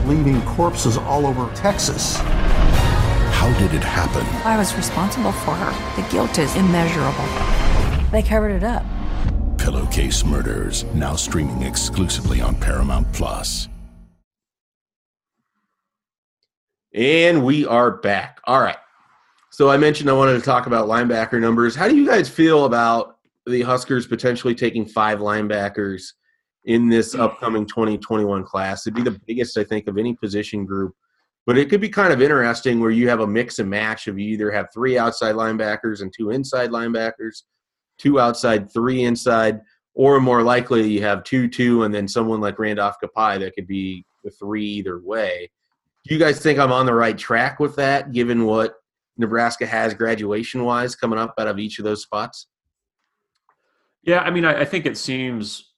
leaving 0.05 0.41
corpses 0.41 0.97
all 0.97 1.27
over 1.27 1.53
Texas. 1.53 2.17
How 2.17 3.53
did 3.59 3.73
it 3.73 3.83
happen? 3.83 4.25
I 4.45 4.57
was 4.57 4.75
responsible 4.75 5.31
for 5.31 5.53
her. 5.53 6.01
The 6.01 6.09
guilt 6.09 6.39
is 6.39 6.55
immeasurable. 6.55 8.09
They 8.11 8.23
covered 8.23 8.51
it 8.51 8.63
up. 8.63 8.83
Pillowcase 9.57 10.25
Murders, 10.25 10.83
now 10.93 11.15
streaming 11.15 11.63
exclusively 11.63 12.41
on 12.41 12.55
Paramount 12.55 13.11
Plus. 13.13 13.69
And 16.93 17.43
we 17.43 17.65
are 17.65 17.91
back. 17.91 18.39
All 18.45 18.61
right. 18.61 18.77
So 19.49 19.69
I 19.69 19.77
mentioned 19.77 20.09
I 20.09 20.13
wanted 20.13 20.33
to 20.33 20.41
talk 20.41 20.67
about 20.67 20.87
linebacker 20.87 21.39
numbers. 21.39 21.75
How 21.75 21.87
do 21.87 21.95
you 21.95 22.05
guys 22.05 22.29
feel 22.29 22.65
about 22.65 23.17
the 23.45 23.61
Huskers 23.61 24.07
potentially 24.07 24.55
taking 24.55 24.85
five 24.85 25.19
linebackers 25.19 26.13
in 26.65 26.89
this 26.89 27.15
upcoming 27.15 27.65
2021 27.65 28.43
class? 28.43 28.85
It'd 28.85 28.95
be 28.95 29.01
the 29.01 29.19
biggest, 29.25 29.57
I 29.57 29.63
think, 29.63 29.87
of 29.87 29.97
any 29.97 30.15
position 30.15 30.65
group 30.65 30.95
but 31.45 31.57
it 31.57 31.69
could 31.69 31.81
be 31.81 31.89
kind 31.89 32.13
of 32.13 32.21
interesting 32.21 32.79
where 32.79 32.91
you 32.91 33.09
have 33.09 33.19
a 33.19 33.27
mix 33.27 33.59
and 33.59 33.69
match 33.69 34.07
of 34.07 34.17
you 34.17 34.29
either 34.29 34.51
have 34.51 34.67
three 34.73 34.97
outside 34.97 35.35
linebackers 35.35 36.01
and 36.01 36.13
two 36.15 36.29
inside 36.29 36.69
linebackers, 36.69 37.43
two 37.97 38.19
outside, 38.19 38.71
three 38.71 39.03
inside, 39.03 39.61
or 39.93 40.19
more 40.19 40.43
likely 40.43 40.87
you 40.87 41.01
have 41.01 41.23
two, 41.23 41.47
two, 41.47 41.83
and 41.83 41.93
then 41.93 42.07
someone 42.07 42.41
like 42.41 42.59
Randolph 42.59 42.97
Kpai 43.03 43.39
that 43.39 43.53
could 43.55 43.67
be 43.67 44.05
the 44.23 44.31
three 44.31 44.65
either 44.65 44.99
way. 44.99 45.49
Do 46.05 46.13
you 46.13 46.19
guys 46.19 46.39
think 46.39 46.59
I'm 46.59 46.71
on 46.71 46.85
the 46.85 46.93
right 46.93 47.17
track 47.17 47.59
with 47.59 47.75
that, 47.77 48.11
given 48.11 48.45
what 48.45 48.75
Nebraska 49.17 49.65
has 49.65 49.93
graduation 49.93 50.63
wise 50.63 50.95
coming 50.95 51.19
up 51.19 51.33
out 51.37 51.47
of 51.47 51.59
each 51.59 51.79
of 51.79 51.85
those 51.85 52.01
spots? 52.01 52.47
Yeah, 54.03 54.19
I 54.19 54.31
mean, 54.31 54.43
I, 54.43 54.61
I 54.61 54.65
think 54.65 54.85
it 54.85 54.97
seems 54.97 55.71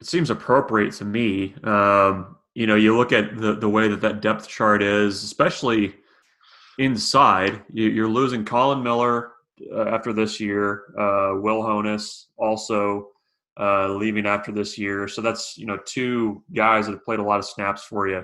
it 0.00 0.06
seems 0.06 0.30
appropriate 0.30 0.92
to 0.94 1.04
me. 1.04 1.54
Um, 1.64 2.36
you 2.54 2.66
know, 2.66 2.76
you 2.76 2.96
look 2.96 3.12
at 3.12 3.36
the 3.36 3.54
the 3.54 3.68
way 3.68 3.88
that 3.88 4.00
that 4.02 4.20
depth 4.20 4.48
chart 4.48 4.82
is, 4.82 5.24
especially 5.24 5.94
inside. 6.78 7.62
You, 7.72 8.04
are 8.04 8.08
losing 8.08 8.44
Colin 8.44 8.82
Miller 8.82 9.32
after 9.86 10.12
this 10.12 10.40
year. 10.40 10.84
Uh, 10.98 11.40
Will 11.40 11.62
Honas 11.62 12.26
also 12.36 13.08
uh, 13.58 13.88
leaving 13.88 14.26
after 14.26 14.52
this 14.52 14.78
year. 14.78 15.08
So 15.08 15.20
that's 15.20 15.56
you 15.58 15.66
know 15.66 15.78
two 15.84 16.42
guys 16.54 16.86
that 16.86 16.92
have 16.92 17.04
played 17.04 17.18
a 17.18 17.24
lot 17.24 17.38
of 17.38 17.44
snaps 17.44 17.84
for 17.84 18.08
you. 18.08 18.22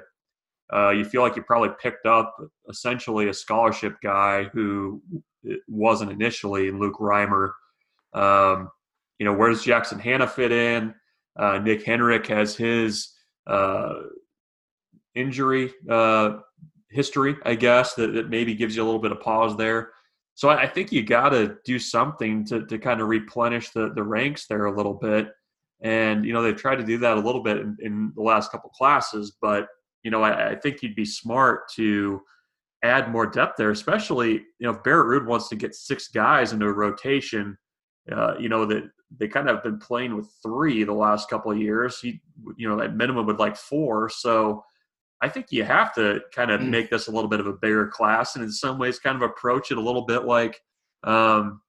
Uh, 0.72 0.90
you 0.90 1.04
feel 1.04 1.22
like 1.22 1.36
you 1.36 1.42
probably 1.42 1.70
picked 1.80 2.06
up 2.06 2.36
essentially 2.68 3.28
a 3.28 3.34
scholarship 3.34 3.96
guy 4.02 4.44
who 4.44 5.02
wasn't 5.68 6.10
initially 6.10 6.70
Luke 6.70 6.98
Reimer. 6.98 7.50
Um, 8.12 8.70
you 9.18 9.26
know, 9.26 9.34
where 9.34 9.50
does 9.50 9.62
Jackson 9.62 9.98
Hannah 9.98 10.26
fit 10.26 10.52
in? 10.52 10.94
Uh, 11.36 11.58
Nick 11.58 11.84
Henrich 11.84 12.26
has 12.28 12.56
his 12.56 13.10
uh, 13.46 13.94
injury 15.14 15.72
uh, 15.88 16.38
history, 16.90 17.36
I 17.44 17.54
guess, 17.56 17.94
that, 17.94 18.14
that 18.14 18.30
maybe 18.30 18.54
gives 18.54 18.76
you 18.76 18.82
a 18.82 18.86
little 18.86 19.00
bit 19.00 19.12
of 19.12 19.20
pause 19.20 19.56
there. 19.56 19.90
So 20.34 20.48
I, 20.48 20.62
I 20.62 20.66
think 20.66 20.92
you 20.92 21.02
got 21.02 21.30
to 21.30 21.56
do 21.64 21.78
something 21.78 22.44
to, 22.46 22.66
to 22.66 22.78
kind 22.78 23.00
of 23.00 23.08
replenish 23.08 23.70
the, 23.70 23.92
the 23.94 24.02
ranks 24.02 24.46
there 24.46 24.66
a 24.66 24.76
little 24.76 24.94
bit. 24.94 25.28
And, 25.82 26.24
you 26.24 26.32
know, 26.32 26.42
they've 26.42 26.56
tried 26.56 26.76
to 26.76 26.84
do 26.84 26.98
that 26.98 27.16
a 27.16 27.20
little 27.20 27.42
bit 27.42 27.58
in, 27.58 27.76
in 27.80 28.12
the 28.14 28.22
last 28.22 28.50
couple 28.50 28.70
classes, 28.70 29.36
but, 29.40 29.66
you 30.02 30.10
know, 30.10 30.22
I, 30.22 30.50
I, 30.50 30.54
think 30.54 30.82
you'd 30.82 30.94
be 30.94 31.04
smart 31.04 31.68
to 31.76 32.20
add 32.82 33.10
more 33.10 33.26
depth 33.26 33.56
there, 33.58 33.70
especially, 33.70 34.32
you 34.32 34.44
know, 34.66 34.70
if 34.70 34.82
Barrett 34.82 35.22
Ruud 35.22 35.26
wants 35.26 35.48
to 35.48 35.56
get 35.56 35.74
six 35.74 36.08
guys 36.08 36.52
into 36.52 36.66
a 36.66 36.72
rotation, 36.72 37.56
uh, 38.10 38.34
you 38.38 38.48
know, 38.48 38.64
that 38.66 38.84
they 39.18 39.28
kind 39.28 39.48
of 39.48 39.56
have 39.56 39.64
been 39.64 39.78
playing 39.78 40.16
with 40.16 40.28
three 40.42 40.84
the 40.84 40.92
last 40.92 41.28
couple 41.28 41.50
of 41.50 41.58
years. 41.58 42.00
He, 42.00 42.20
you 42.56 42.68
know, 42.68 42.80
at 42.80 42.96
minimum 42.96 43.26
would 43.26 43.38
like 43.38 43.56
four. 43.56 44.08
So, 44.08 44.64
I 45.24 45.28
think 45.30 45.46
you 45.50 45.64
have 45.64 45.94
to 45.94 46.20
kind 46.34 46.50
of 46.50 46.60
mm. 46.60 46.68
make 46.68 46.90
this 46.90 47.08
a 47.08 47.10
little 47.10 47.30
bit 47.30 47.40
of 47.40 47.46
a 47.46 47.54
bigger 47.54 47.88
class, 47.88 48.37
and 48.37 48.44
in 48.44 48.52
some 48.52 48.78
ways, 48.78 48.98
kind 48.98 49.16
of 49.16 49.22
approach 49.22 49.70
it 49.70 49.78
a 49.78 49.80
little 49.80 50.04
bit 50.04 50.24
like, 50.24 50.60
um, 51.02 51.62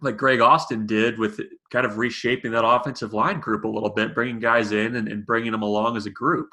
like 0.00 0.16
Greg 0.16 0.40
Austin 0.40 0.84
did 0.84 1.16
with 1.16 1.40
kind 1.70 1.86
of 1.86 1.96
reshaping 1.96 2.50
that 2.50 2.66
offensive 2.66 3.12
line 3.12 3.38
group 3.38 3.62
a 3.62 3.68
little 3.68 3.90
bit, 3.90 4.16
bringing 4.16 4.40
guys 4.40 4.72
in 4.72 4.96
and, 4.96 5.06
and 5.06 5.24
bringing 5.24 5.52
them 5.52 5.62
along 5.62 5.96
as 5.96 6.06
a 6.06 6.10
group. 6.10 6.48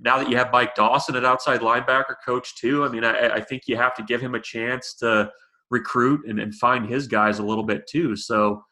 Now 0.00 0.18
that 0.18 0.30
you 0.30 0.36
have 0.36 0.52
Mike 0.52 0.76
Dawson 0.76 1.16
at 1.16 1.24
outside 1.24 1.62
linebacker 1.62 2.14
coach 2.24 2.54
too, 2.54 2.84
I 2.84 2.88
mean, 2.88 3.02
I, 3.02 3.30
I 3.30 3.40
think 3.40 3.62
you 3.66 3.76
have 3.76 3.94
to 3.96 4.04
give 4.04 4.20
him 4.20 4.36
a 4.36 4.40
chance 4.40 4.94
to 5.00 5.32
recruit 5.68 6.26
and, 6.28 6.38
and 6.38 6.54
find 6.54 6.88
his 6.88 7.08
guys 7.08 7.40
a 7.40 7.42
little 7.42 7.64
bit 7.64 7.88
too. 7.88 8.14
So 8.14 8.62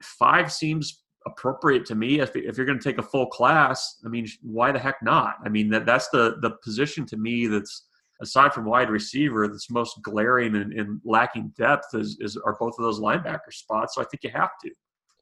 five 0.00 0.52
seems 0.52 1.01
appropriate 1.26 1.86
to 1.86 1.94
me. 1.94 2.20
If, 2.20 2.34
if 2.36 2.56
you're 2.56 2.66
going 2.66 2.78
to 2.78 2.84
take 2.84 2.98
a 2.98 3.02
full 3.02 3.26
class, 3.26 3.98
I 4.04 4.08
mean, 4.08 4.26
why 4.42 4.72
the 4.72 4.78
heck 4.78 5.02
not? 5.02 5.36
I 5.44 5.48
mean, 5.48 5.68
that 5.70 5.86
that's 5.86 6.08
the 6.08 6.36
the 6.40 6.52
position 6.62 7.06
to 7.06 7.16
me 7.16 7.46
that's 7.46 7.86
aside 8.22 8.54
from 8.54 8.64
wide 8.64 8.88
receiver 8.88 9.48
that's 9.48 9.70
most 9.70 10.00
glaring 10.02 10.54
and, 10.54 10.72
and 10.72 11.00
lacking 11.04 11.52
depth 11.58 11.94
is, 11.94 12.16
is 12.20 12.36
are 12.36 12.56
both 12.58 12.74
of 12.78 12.84
those 12.84 13.00
linebacker 13.00 13.52
spots. 13.52 13.96
So 13.96 14.00
I 14.00 14.04
think 14.04 14.22
you 14.22 14.30
have 14.30 14.50
to. 14.64 14.70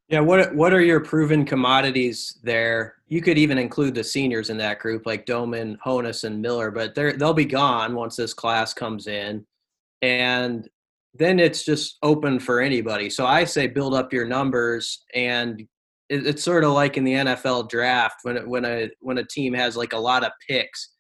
Yeah, 0.09 0.21
what 0.21 0.53
what 0.57 0.73
are 0.75 0.81
your 0.81 0.99
proven 0.99 1.45
commodities 1.45 2.41
there? 2.43 2.97
You 3.07 3.23
could 3.23 3.39
even 3.39 3.59
include 3.59 3.95
the 3.95 4.03
seniors 4.03 4.51
in 4.51 4.57
that 4.57 4.81
group, 4.81 5.07
like 5.07 5.25
Domann, 5.25 5.77
Honas 5.85 6.25
and 6.25 6.43
Miller, 6.43 6.73
but 6.73 6.97
they're 6.97 7.13
they'll 7.13 7.33
be 7.33 7.45
gone 7.45 7.95
once 7.95 8.17
this 8.17 8.35
class 8.35 8.75
comes 8.75 9.07
in, 9.07 9.47
and 10.03 10.69
then 11.15 11.39
it's 11.39 11.65
just 11.65 11.97
open 12.03 12.41
for 12.41 12.61
anybody. 12.61 13.09
So 13.09 13.25
I 13.25 13.45
say 13.45 13.69
build 13.69 13.95
up 13.95 14.13
your 14.13 14.27
numbers, 14.27 15.05
and 15.15 15.65
it, 16.11 16.27
it's 16.27 16.43
sort 16.43 16.65
of 16.65 16.73
like 16.73 16.97
in 16.97 17.05
the 17.05 17.15
NFL 17.15 17.71
draft 17.71 18.17
when 18.23 18.37
it, 18.37 18.47
when 18.47 18.65
a 18.67 18.91
when 19.01 19.19
a 19.19 19.25
team 19.25 19.55
has 19.55 19.77
like 19.77 19.95
a 19.95 19.99
lot 19.99 20.25
of 20.25 20.33
picks, 20.47 20.91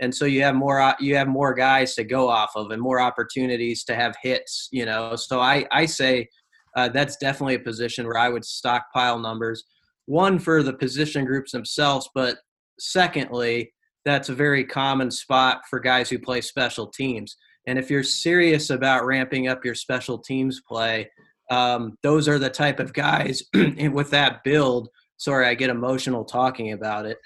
and 0.00 0.14
so 0.14 0.24
you 0.24 0.42
have 0.42 0.54
more 0.54 0.94
you 1.00 1.16
have 1.16 1.28
more 1.28 1.52
guys 1.52 1.94
to 1.96 2.04
go 2.04 2.28
off 2.28 2.52
of 2.56 2.70
and 2.70 2.80
more 2.80 3.00
opportunities 3.00 3.84
to 3.84 3.94
have 3.94 4.14
hits. 4.22 4.68
You 4.72 4.86
know, 4.86 5.16
so 5.16 5.40
I 5.40 5.66
I 5.72 5.84
say 5.84 6.28
uh, 6.76 6.88
that's 6.88 7.16
definitely 7.16 7.56
a 7.56 7.60
position 7.60 8.06
where 8.06 8.18
I 8.18 8.28
would 8.30 8.44
stockpile 8.44 9.18
numbers. 9.18 9.64
One 10.06 10.38
for 10.38 10.62
the 10.62 10.72
position 10.72 11.24
groups 11.24 11.52
themselves, 11.52 12.08
but 12.14 12.38
secondly, 12.78 13.72
that's 14.04 14.28
a 14.28 14.34
very 14.34 14.64
common 14.64 15.10
spot 15.10 15.62
for 15.68 15.78
guys 15.78 16.08
who 16.08 16.18
play 16.18 16.40
special 16.40 16.86
teams. 16.86 17.36
And 17.66 17.78
if 17.78 17.90
you're 17.90 18.02
serious 18.02 18.70
about 18.70 19.04
ramping 19.04 19.48
up 19.48 19.64
your 19.64 19.74
special 19.74 20.18
teams 20.18 20.60
play, 20.66 21.10
um, 21.50 21.96
those 22.02 22.28
are 22.28 22.38
the 22.38 22.50
type 22.50 22.80
of 22.80 22.92
guys 22.92 23.42
with 23.54 24.10
that 24.10 24.42
build. 24.44 24.88
Sorry, 25.16 25.46
I 25.46 25.54
get 25.54 25.70
emotional 25.70 26.24
talking 26.24 26.72
about 26.72 27.06
it. 27.06 27.18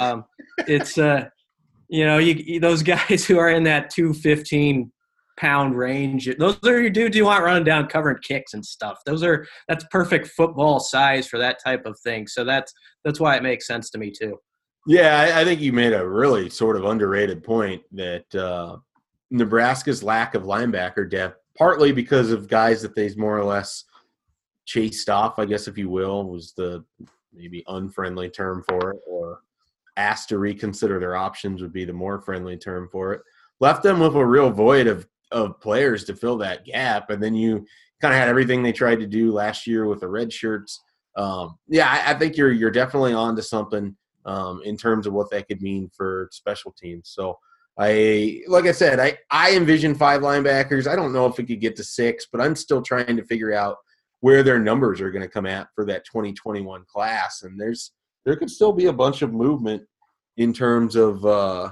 Um, 0.00 0.24
it's 0.66 0.98
uh, 0.98 1.26
you 1.88 2.04
know, 2.04 2.18
you, 2.18 2.58
those 2.60 2.82
guys 2.82 3.24
who 3.26 3.38
are 3.38 3.50
in 3.50 3.64
that 3.64 3.90
215 3.90 4.90
pound 5.38 5.76
range. 5.76 6.28
Those 6.38 6.58
are 6.64 6.80
your 6.80 6.90
dudes 6.90 7.16
you 7.16 7.26
want 7.26 7.44
running 7.44 7.64
down 7.64 7.88
covering 7.88 8.18
kicks 8.22 8.54
and 8.54 8.64
stuff. 8.64 8.98
Those 9.04 9.22
are 9.22 9.46
that's 9.68 9.84
perfect 9.90 10.28
football 10.28 10.80
size 10.80 11.26
for 11.26 11.38
that 11.38 11.58
type 11.62 11.84
of 11.86 11.98
thing. 12.00 12.26
So 12.26 12.44
that's 12.44 12.72
that's 13.04 13.20
why 13.20 13.36
it 13.36 13.42
makes 13.42 13.66
sense 13.66 13.90
to 13.90 13.98
me 13.98 14.10
too. 14.10 14.38
Yeah, 14.86 15.20
I, 15.20 15.40
I 15.40 15.44
think 15.44 15.60
you 15.60 15.72
made 15.72 15.92
a 15.92 16.08
really 16.08 16.48
sort 16.48 16.76
of 16.76 16.84
underrated 16.84 17.42
point 17.42 17.82
that 17.92 18.34
uh, 18.34 18.76
Nebraska's 19.30 20.02
lack 20.02 20.34
of 20.34 20.44
linebacker 20.44 21.10
depth, 21.10 21.40
partly 21.58 21.92
because 21.92 22.30
of 22.30 22.48
guys 22.48 22.82
that 22.82 22.94
they've 22.94 23.16
more 23.16 23.38
or 23.38 23.44
less 23.44 23.84
chased 24.64 25.08
off, 25.08 25.38
I 25.38 25.44
guess 25.44 25.68
if 25.68 25.78
you 25.78 25.88
will, 25.88 26.28
was 26.28 26.52
the 26.52 26.84
maybe 27.32 27.64
unfriendly 27.68 28.30
term 28.30 28.64
for 28.68 28.92
it, 28.92 29.00
or 29.06 29.40
asked 29.96 30.28
to 30.30 30.38
reconsider 30.38 30.98
their 30.98 31.16
options 31.16 31.62
would 31.62 31.72
be 31.72 31.84
the 31.84 31.92
more 31.92 32.20
friendly 32.20 32.56
term 32.56 32.88
for 32.90 33.12
it. 33.12 33.22
Left 33.60 33.82
them 33.82 34.00
with 34.00 34.14
a 34.14 34.24
real 34.24 34.50
void 34.50 34.86
of 34.86 35.06
of 35.32 35.60
players 35.60 36.04
to 36.04 36.14
fill 36.14 36.36
that 36.38 36.64
gap. 36.64 37.10
And 37.10 37.22
then 37.22 37.34
you 37.34 37.66
kind 38.00 38.14
of 38.14 38.20
had 38.20 38.28
everything 38.28 38.62
they 38.62 38.72
tried 38.72 39.00
to 39.00 39.06
do 39.06 39.32
last 39.32 39.66
year 39.66 39.86
with 39.86 40.00
the 40.00 40.08
red 40.08 40.32
shirts. 40.32 40.82
Um, 41.16 41.58
yeah, 41.66 41.88
I, 41.90 42.12
I, 42.12 42.14
think 42.14 42.36
you're 42.36 42.52
you're 42.52 42.70
definitely 42.70 43.14
on 43.14 43.34
to 43.36 43.42
something 43.42 43.96
um, 44.26 44.60
in 44.64 44.76
terms 44.76 45.06
of 45.06 45.14
what 45.14 45.30
that 45.30 45.48
could 45.48 45.62
mean 45.62 45.90
for 45.96 46.28
special 46.30 46.72
teams. 46.72 47.10
So 47.14 47.38
I 47.78 48.42
like 48.48 48.64
I 48.64 48.72
said, 48.72 48.98
I, 49.00 49.18
I 49.30 49.54
envision 49.54 49.94
five 49.94 50.22
linebackers. 50.22 50.86
I 50.86 50.96
don't 50.96 51.12
know 51.12 51.26
if 51.26 51.38
it 51.38 51.46
could 51.46 51.60
get 51.60 51.76
to 51.76 51.84
six, 51.84 52.26
but 52.30 52.40
I'm 52.40 52.56
still 52.56 52.80
trying 52.80 53.16
to 53.16 53.24
figure 53.24 53.52
out 53.52 53.76
where 54.20 54.42
their 54.42 54.58
numbers 54.58 55.00
are 55.00 55.10
going 55.10 55.22
to 55.22 55.28
come 55.28 55.46
at 55.46 55.68
for 55.74 55.84
that 55.84 56.04
2021 56.06 56.84
class. 56.90 57.42
And 57.42 57.60
there's 57.60 57.92
there 58.24 58.36
could 58.36 58.50
still 58.50 58.72
be 58.72 58.86
a 58.86 58.92
bunch 58.92 59.22
of 59.22 59.32
movement 59.32 59.82
in 60.38 60.52
terms 60.52 60.96
of 60.96 61.24
uh, 61.26 61.70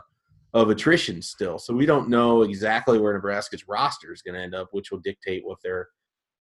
of 0.53 0.71
attrition 0.71 1.23
still. 1.23 1.59
So 1.59 1.75
we 1.75 1.87
don't 1.87 2.09
know 2.09 2.43
exactly 2.43 2.99
where 2.99 3.15
Nebraska's 3.15 3.67
roster 3.67 4.13
is 4.13 4.23
going 4.23 4.35
to 4.35 4.41
end 4.41 4.55
up, 4.55 4.69
which 4.73 4.91
will 4.91 5.01
dictate 5.01 5.45
what 5.45 5.59
their 5.63 5.89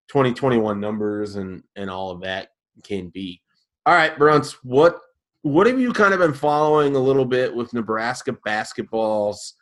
2021 0.10 0.80
numbers 0.80 1.36
and 1.36 1.64
and 1.76 1.90
all 1.90 2.12
of 2.12 2.22
that 2.22 2.50
can 2.84 3.10
be. 3.10 3.42
All 3.86 3.94
right, 3.94 4.16
Bruntz, 4.18 4.58
what 4.64 5.00
what 5.44 5.68
have 5.68 5.80
you 5.80 5.92
kind 5.94 6.14
of 6.14 6.20
been 6.20 6.34
following 6.34 6.96
a 6.96 7.00
little 7.00 7.26
bit 7.26 7.54
with 7.54 7.74
Nebraska 7.74 8.34
basketball's 8.46 9.56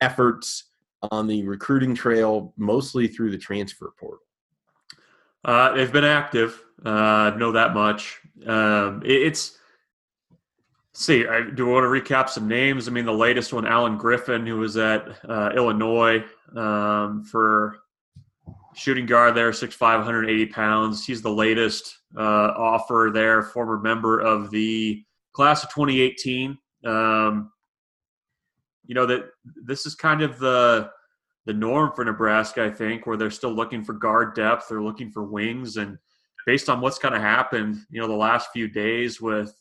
efforts 0.00 0.70
on 1.10 1.26
the 1.26 1.42
recruiting 1.44 1.94
trail, 1.94 2.54
mostly 2.56 3.08
through 3.08 3.32
the 3.32 3.38
transfer 3.38 3.92
portal? 3.98 4.24
Uh, 5.44 5.74
they've 5.74 5.92
been 5.92 6.04
active. 6.04 6.60
Uh, 6.84 7.32
I 7.32 7.36
know 7.36 7.52
that 7.52 7.74
much. 7.74 8.20
Um, 8.46 9.02
it, 9.04 9.22
it's 9.22 9.58
see, 10.92 11.26
I 11.26 11.42
do 11.42 11.66
want 11.66 11.82
to 11.82 11.88
recap 11.88 12.28
some 12.28 12.46
names. 12.46 12.86
I 12.86 12.92
mean, 12.92 13.04
the 13.04 13.12
latest 13.12 13.52
one, 13.52 13.66
Alan 13.66 13.98
Griffin, 13.98 14.46
who 14.46 14.58
was 14.58 14.76
at 14.76 15.08
uh, 15.28 15.50
Illinois 15.56 16.24
um, 16.54 17.24
for 17.24 17.78
shooting 18.74 19.06
guard 19.06 19.34
there, 19.34 19.50
6'5", 19.50 19.80
180 19.80 20.46
pounds. 20.46 21.04
He's 21.04 21.20
the 21.20 21.30
latest 21.30 21.98
uh, 22.16 22.20
offer 22.56 23.10
there, 23.12 23.42
former 23.42 23.78
member 23.78 24.20
of 24.20 24.50
the 24.50 25.04
class 25.36 25.62
of 25.62 25.68
2018. 25.70 26.56
Um, 26.86 27.52
you 28.86 28.94
know 28.94 29.04
that 29.06 29.24
this 29.64 29.84
is 29.84 29.94
kind 29.94 30.22
of 30.22 30.38
the 30.38 30.90
the 31.44 31.52
norm 31.52 31.92
for 31.94 32.04
Nebraska, 32.04 32.64
I 32.64 32.70
think, 32.70 33.06
where 33.06 33.16
they're 33.16 33.30
still 33.30 33.52
looking 33.52 33.84
for 33.84 33.92
guard 33.92 34.34
depth, 34.34 34.66
they're 34.68 34.82
looking 34.82 35.10
for 35.10 35.24
wings, 35.24 35.76
and 35.76 35.98
based 36.46 36.68
on 36.68 36.80
what's 36.80 36.98
kind 36.98 37.14
of 37.14 37.20
happened, 37.20 37.76
you 37.90 38.00
know, 38.00 38.08
the 38.08 38.14
last 38.14 38.48
few 38.52 38.66
days 38.66 39.20
with 39.20 39.54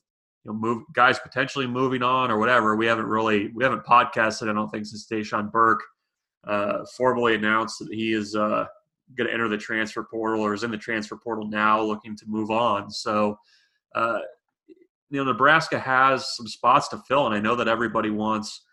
you 0.44 0.52
know, 0.52 0.58
move 0.58 0.84
guys 0.94 1.20
potentially 1.20 1.68
moving 1.68 2.02
on 2.02 2.32
or 2.32 2.40
whatever. 2.40 2.76
We 2.76 2.86
haven't 2.86 3.08
really 3.08 3.50
we 3.54 3.64
haven't 3.64 3.84
podcasted. 3.84 4.50
I 4.50 4.54
don't 4.54 4.70
think 4.70 4.86
since 4.86 5.08
Dachon 5.08 5.52
Burke 5.52 5.84
uh, 6.48 6.86
formally 6.96 7.36
announced 7.36 7.80
that 7.80 7.94
he 7.94 8.14
is 8.14 8.36
uh, 8.36 8.66
going 9.18 9.28
to 9.28 9.34
enter 9.34 9.50
the 9.50 9.58
transfer 9.58 10.04
portal 10.04 10.42
or 10.42 10.54
is 10.54 10.64
in 10.64 10.72
the 10.72 10.78
transfer 10.78 11.18
portal 11.18 11.48
now, 11.50 11.82
looking 11.82 12.16
to 12.16 12.26
move 12.28 12.50
on. 12.50 12.90
So, 12.90 13.38
uh, 13.94 14.20
you 15.16 15.24
know, 15.24 15.32
Nebraska 15.32 15.80
has 15.80 16.36
some 16.36 16.48
spots 16.48 16.90
to 16.90 16.98
fill, 17.08 17.26
and 17.26 17.36
I 17.36 17.40
know 17.40 17.56
that 17.56 17.68
everybody 17.68 18.10
wants 18.10 18.66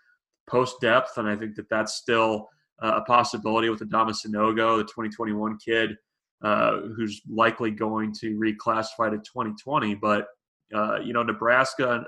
post 0.48 0.80
depth, 0.80 1.16
and 1.18 1.28
I 1.28 1.36
think 1.36 1.54
that 1.56 1.68
that's 1.68 1.94
still 1.94 2.48
uh, 2.82 2.94
a 2.96 3.02
possibility 3.02 3.70
with 3.70 3.80
Adama 3.80 4.10
Sanogo, 4.10 4.76
the 4.78 4.84
2021 4.84 5.58
kid. 5.58 5.96
Uh, 6.42 6.80
who's 6.96 7.22
likely 7.30 7.70
going 7.70 8.12
to 8.12 8.36
reclassify 8.36 9.08
to 9.08 9.16
2020, 9.18 9.94
but 9.94 10.26
uh, 10.74 10.98
you 10.98 11.12
know, 11.12 11.22
Nebraska 11.22 12.04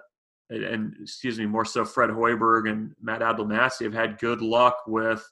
and, 0.50 0.64
and, 0.64 0.94
excuse 1.00 1.38
me, 1.38 1.46
more 1.46 1.64
so 1.64 1.84
Fred 1.84 2.10
Hoiberg 2.10 2.68
and 2.68 2.94
Matt 3.00 3.20
Abdelmassih 3.20 3.84
have 3.84 3.94
had 3.94 4.18
good 4.18 4.42
luck 4.42 4.78
with 4.88 5.24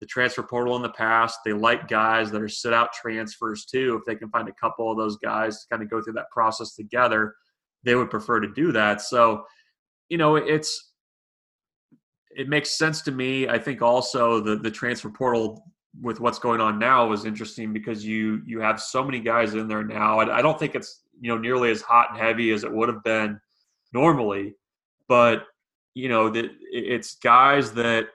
the 0.00 0.06
transfer 0.06 0.42
portal 0.42 0.76
in 0.76 0.82
the 0.82 0.88
past. 0.88 1.40
They 1.44 1.52
like 1.52 1.88
guys 1.88 2.30
that 2.30 2.40
are 2.40 2.48
sit 2.48 2.72
out 2.72 2.92
transfers 2.92 3.64
too. 3.66 3.98
If 4.00 4.06
they 4.06 4.14
can 4.14 4.30
find 4.30 4.48
a 4.48 4.54
couple 4.54 4.90
of 4.90 4.96
those 4.96 5.18
guys 5.18 5.60
to 5.60 5.68
kind 5.68 5.82
of 5.82 5.90
go 5.90 6.00
through 6.00 6.14
that 6.14 6.30
process 6.30 6.74
together, 6.74 7.34
they 7.84 7.94
would 7.94 8.10
prefer 8.10 8.40
to 8.40 8.48
do 8.48 8.72
that. 8.72 9.00
So, 9.00 9.44
you 10.08 10.18
know, 10.18 10.36
it's 10.36 10.92
it 12.36 12.48
makes 12.48 12.70
sense 12.70 13.02
to 13.02 13.12
me. 13.12 13.48
I 13.48 13.58
think 13.58 13.82
also 13.82 14.40
the 14.40 14.56
the 14.56 14.70
transfer 14.70 15.10
portal 15.10 15.64
with 16.00 16.20
what's 16.20 16.38
going 16.38 16.60
on 16.60 16.78
now 16.78 17.06
was 17.06 17.24
interesting 17.24 17.72
because 17.72 18.04
you 18.04 18.42
you 18.46 18.60
have 18.60 18.80
so 18.80 19.02
many 19.04 19.20
guys 19.20 19.54
in 19.54 19.68
there 19.68 19.84
now. 19.84 20.20
I, 20.20 20.38
I 20.38 20.42
don't 20.42 20.58
think 20.58 20.74
it's 20.74 21.02
you 21.20 21.28
know 21.28 21.38
nearly 21.38 21.70
as 21.70 21.82
hot 21.82 22.10
and 22.10 22.18
heavy 22.18 22.52
as 22.52 22.64
it 22.64 22.72
would 22.72 22.88
have 22.88 23.02
been 23.02 23.40
normally, 23.92 24.54
but 25.08 25.46
you 25.94 26.08
know 26.08 26.30
that 26.30 26.50
it's 26.70 27.16
guys 27.16 27.72
that 27.72 28.08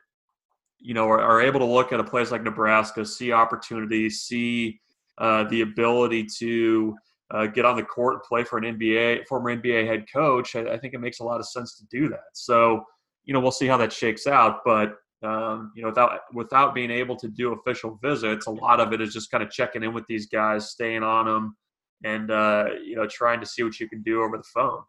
you 0.79 0.93
know 0.93 1.09
are, 1.09 1.21
are, 1.21 1.41
able 1.41 1.59
to 1.59 1.65
look 1.65 1.91
at 1.91 1.99
a 1.99 2.03
place 2.03 2.31
like 2.31 2.43
Nebraska, 2.43 3.05
see 3.05 3.31
opportunity, 3.31 4.09
see 4.09 4.79
uh, 5.17 5.43
the 5.45 5.61
ability 5.61 6.25
to 6.39 6.95
uh, 7.31 7.47
get 7.47 7.65
on 7.65 7.75
the 7.75 7.83
court 7.83 8.15
and 8.15 8.23
play 8.23 8.43
for 8.43 8.57
an 8.57 8.77
NBA 8.77 9.27
former 9.27 9.55
NBA 9.55 9.87
head 9.87 10.05
coach. 10.11 10.55
I, 10.55 10.73
I, 10.73 10.77
think 10.77 10.93
it 10.93 10.99
makes 10.99 11.19
a 11.19 11.23
lot 11.23 11.39
of 11.39 11.47
sense 11.47 11.77
to 11.77 11.85
do 11.89 12.09
that. 12.09 12.25
So 12.33 12.83
you 13.25 13.33
know 13.33 13.39
we'll 13.39 13.51
see 13.51 13.67
how 13.67 13.77
that 13.77 13.93
shakes 13.93 14.27
out, 14.27 14.61
but. 14.65 14.97
Um, 15.23 15.71
you 15.73 15.81
know, 15.81 15.87
without 15.87 16.19
without 16.33 16.75
being 16.75 16.91
able 16.91 17.15
to 17.15 17.29
do 17.29 17.53
official 17.53 17.97
visits, 18.03 18.47
a 18.47 18.51
lot 18.51 18.81
of 18.81 18.91
it 18.91 18.99
is 18.99 19.13
just 19.13 19.31
kind 19.31 19.41
of 19.41 19.49
checking 19.49 19.81
in 19.81 19.93
with 19.93 20.05
these 20.07 20.25
guys, 20.25 20.71
staying 20.71 21.01
on 21.01 21.27
them, 21.27 21.55
and 22.03 22.29
uh, 22.29 22.65
you 22.83 22.97
know 22.97 23.07
trying 23.07 23.39
to 23.39 23.45
see 23.45 23.63
what 23.63 23.79
you 23.79 23.87
can 23.87 24.01
do 24.03 24.21
over 24.21 24.35
the 24.35 24.43
phone. 24.43 24.81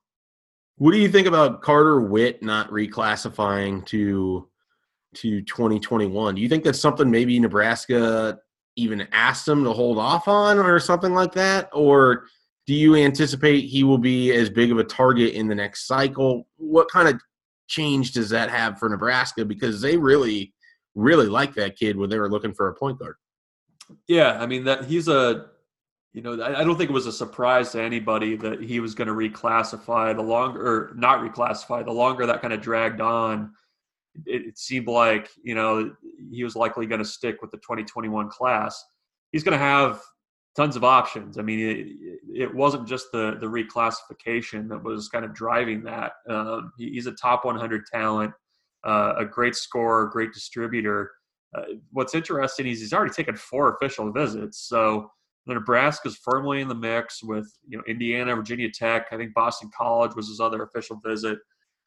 What 0.77 0.91
do 0.91 0.99
you 0.99 1.09
think 1.09 1.29
about 1.29 1.63
Carter 1.63 2.01
Whitt 2.01 2.43
not 2.43 2.71
reclassifying 2.71 3.87
to 3.87 4.49
to 5.15 5.43
2021? 5.43 6.35
Do 6.35 6.43
you 6.43 6.49
think 6.49 6.65
that's 6.65 6.81
something 6.81 7.09
maybe 7.09 7.39
Nebraska 7.39 8.39
even 8.77 9.07
asked 9.13 9.47
him 9.47 9.65
to 9.65 9.73
hold 9.73 9.99
off 9.99 10.29
on 10.29 10.59
or 10.59 10.79
something 10.79 11.15
like 11.15 11.33
that? 11.33 11.69
Or 11.73 12.27
do 12.67 12.75
you 12.75 12.97
anticipate 12.97 13.63
he 13.63 13.85
will 13.85 13.99
be 13.99 14.33
as 14.33 14.51
big 14.51 14.73
of 14.73 14.79
a 14.79 14.85
target 14.85 15.35
in 15.35 15.49
the 15.49 15.55
next 15.55 15.87
cycle? 15.87 16.47
What 16.57 16.91
kind 16.91 17.09
of 17.09 17.21
change 17.69 18.13
does 18.13 18.31
that 18.31 18.51
have 18.51 18.79
for 18.79 18.89
Nebraska? 18.89 19.45
Because 19.45 19.81
they 19.81 19.97
really, 19.97 20.53
really 20.95 21.27
like 21.27 21.55
that 21.55 21.77
kid 21.77 21.97
when 21.97 22.11
they 22.11 22.19
were 22.19 22.31
looking 22.31 22.55
for 22.55 22.69
a 22.69 22.75
point 22.75 22.99
guard. 22.99 23.17
Yeah, 24.09 24.39
I 24.41 24.47
mean 24.47 24.65
that 24.65 24.87
he's 24.87 25.09
a 25.09 25.47
you 26.15 26.23
know, 26.23 26.41
I 26.43 26.63
don't 26.63 26.79
think 26.79 26.91
it 26.91 26.93
was 26.93 27.07
a 27.07 27.13
surprise 27.13 27.73
to 27.73 27.83
anybody 27.83 28.37
that 28.37 28.63
he 28.63 28.79
was 28.79 28.95
going 28.95 29.09
to 29.09 29.15
reclassify. 29.15 30.15
The 30.15 30.23
longer, 30.23 30.65
or 30.65 30.95
not 30.95 31.19
reclassify, 31.19 31.85
the 31.85 31.91
longer 31.91 32.25
that 32.25 32.41
kind 32.41 32.55
of 32.55 32.61
dragged 32.61 33.01
on, 33.01 33.53
it, 34.27 34.47
it 34.47 34.59
seemed 34.59 34.87
like 34.87 35.31
you 35.43 35.55
know 35.55 35.95
he 36.31 36.45
was 36.45 36.57
likely 36.57 36.87
going 36.87 37.01
to 37.01 37.05
stick 37.05 37.43
with 37.43 37.51
the 37.51 37.59
2021 37.59 38.29
class. 38.31 38.83
He's 39.33 39.43
going 39.43 39.59
to 39.59 39.65
have 39.65 40.01
tons 40.57 40.77
of 40.77 40.85
options. 40.85 41.39
I 41.39 41.43
mean, 41.43 41.61
it, 41.61 42.43
it, 42.43 42.55
wasn't 42.55 42.87
just 42.87 43.07
the 43.13 43.37
the 43.41 43.47
reclassification 43.47 44.69
that 44.69 44.83
was 44.83 45.09
kind 45.09 45.25
of 45.25 45.35
driving 45.35 45.83
that. 45.85 46.13
Um, 46.29 46.73
he, 46.79 46.91
he's 46.91 47.07
a 47.07 47.13
top 47.13 47.45
100 47.45 47.87
talent, 47.87 48.33
uh, 48.85 49.15
a 49.19 49.25
great 49.25 49.57
scorer, 49.57 50.07
great 50.07 50.33
distributor. 50.33 51.11
Uh, 51.57 51.63
what's 51.93 52.15
interesting 52.15 52.67
is 52.67 52.81
he's 52.81 52.93
already 52.93 53.13
taken 53.13 53.37
four 53.37 53.77
official 53.77 54.13
visits, 54.13 54.69
so 54.69 55.11
Nebraska's 55.47 56.17
firmly 56.17 56.61
in 56.61 56.69
the 56.69 56.75
mix 56.75 57.23
with 57.23 57.53
you 57.69 57.77
know 57.77 57.85
Indiana, 57.87 58.35
Virginia 58.35 58.71
Tech. 58.71 59.07
I 59.13 59.17
think 59.17 59.35
Boston 59.35 59.71
College 59.77 60.15
was 60.15 60.29
his 60.29 60.41
other 60.41 60.63
official 60.63 61.01
visit. 61.05 61.39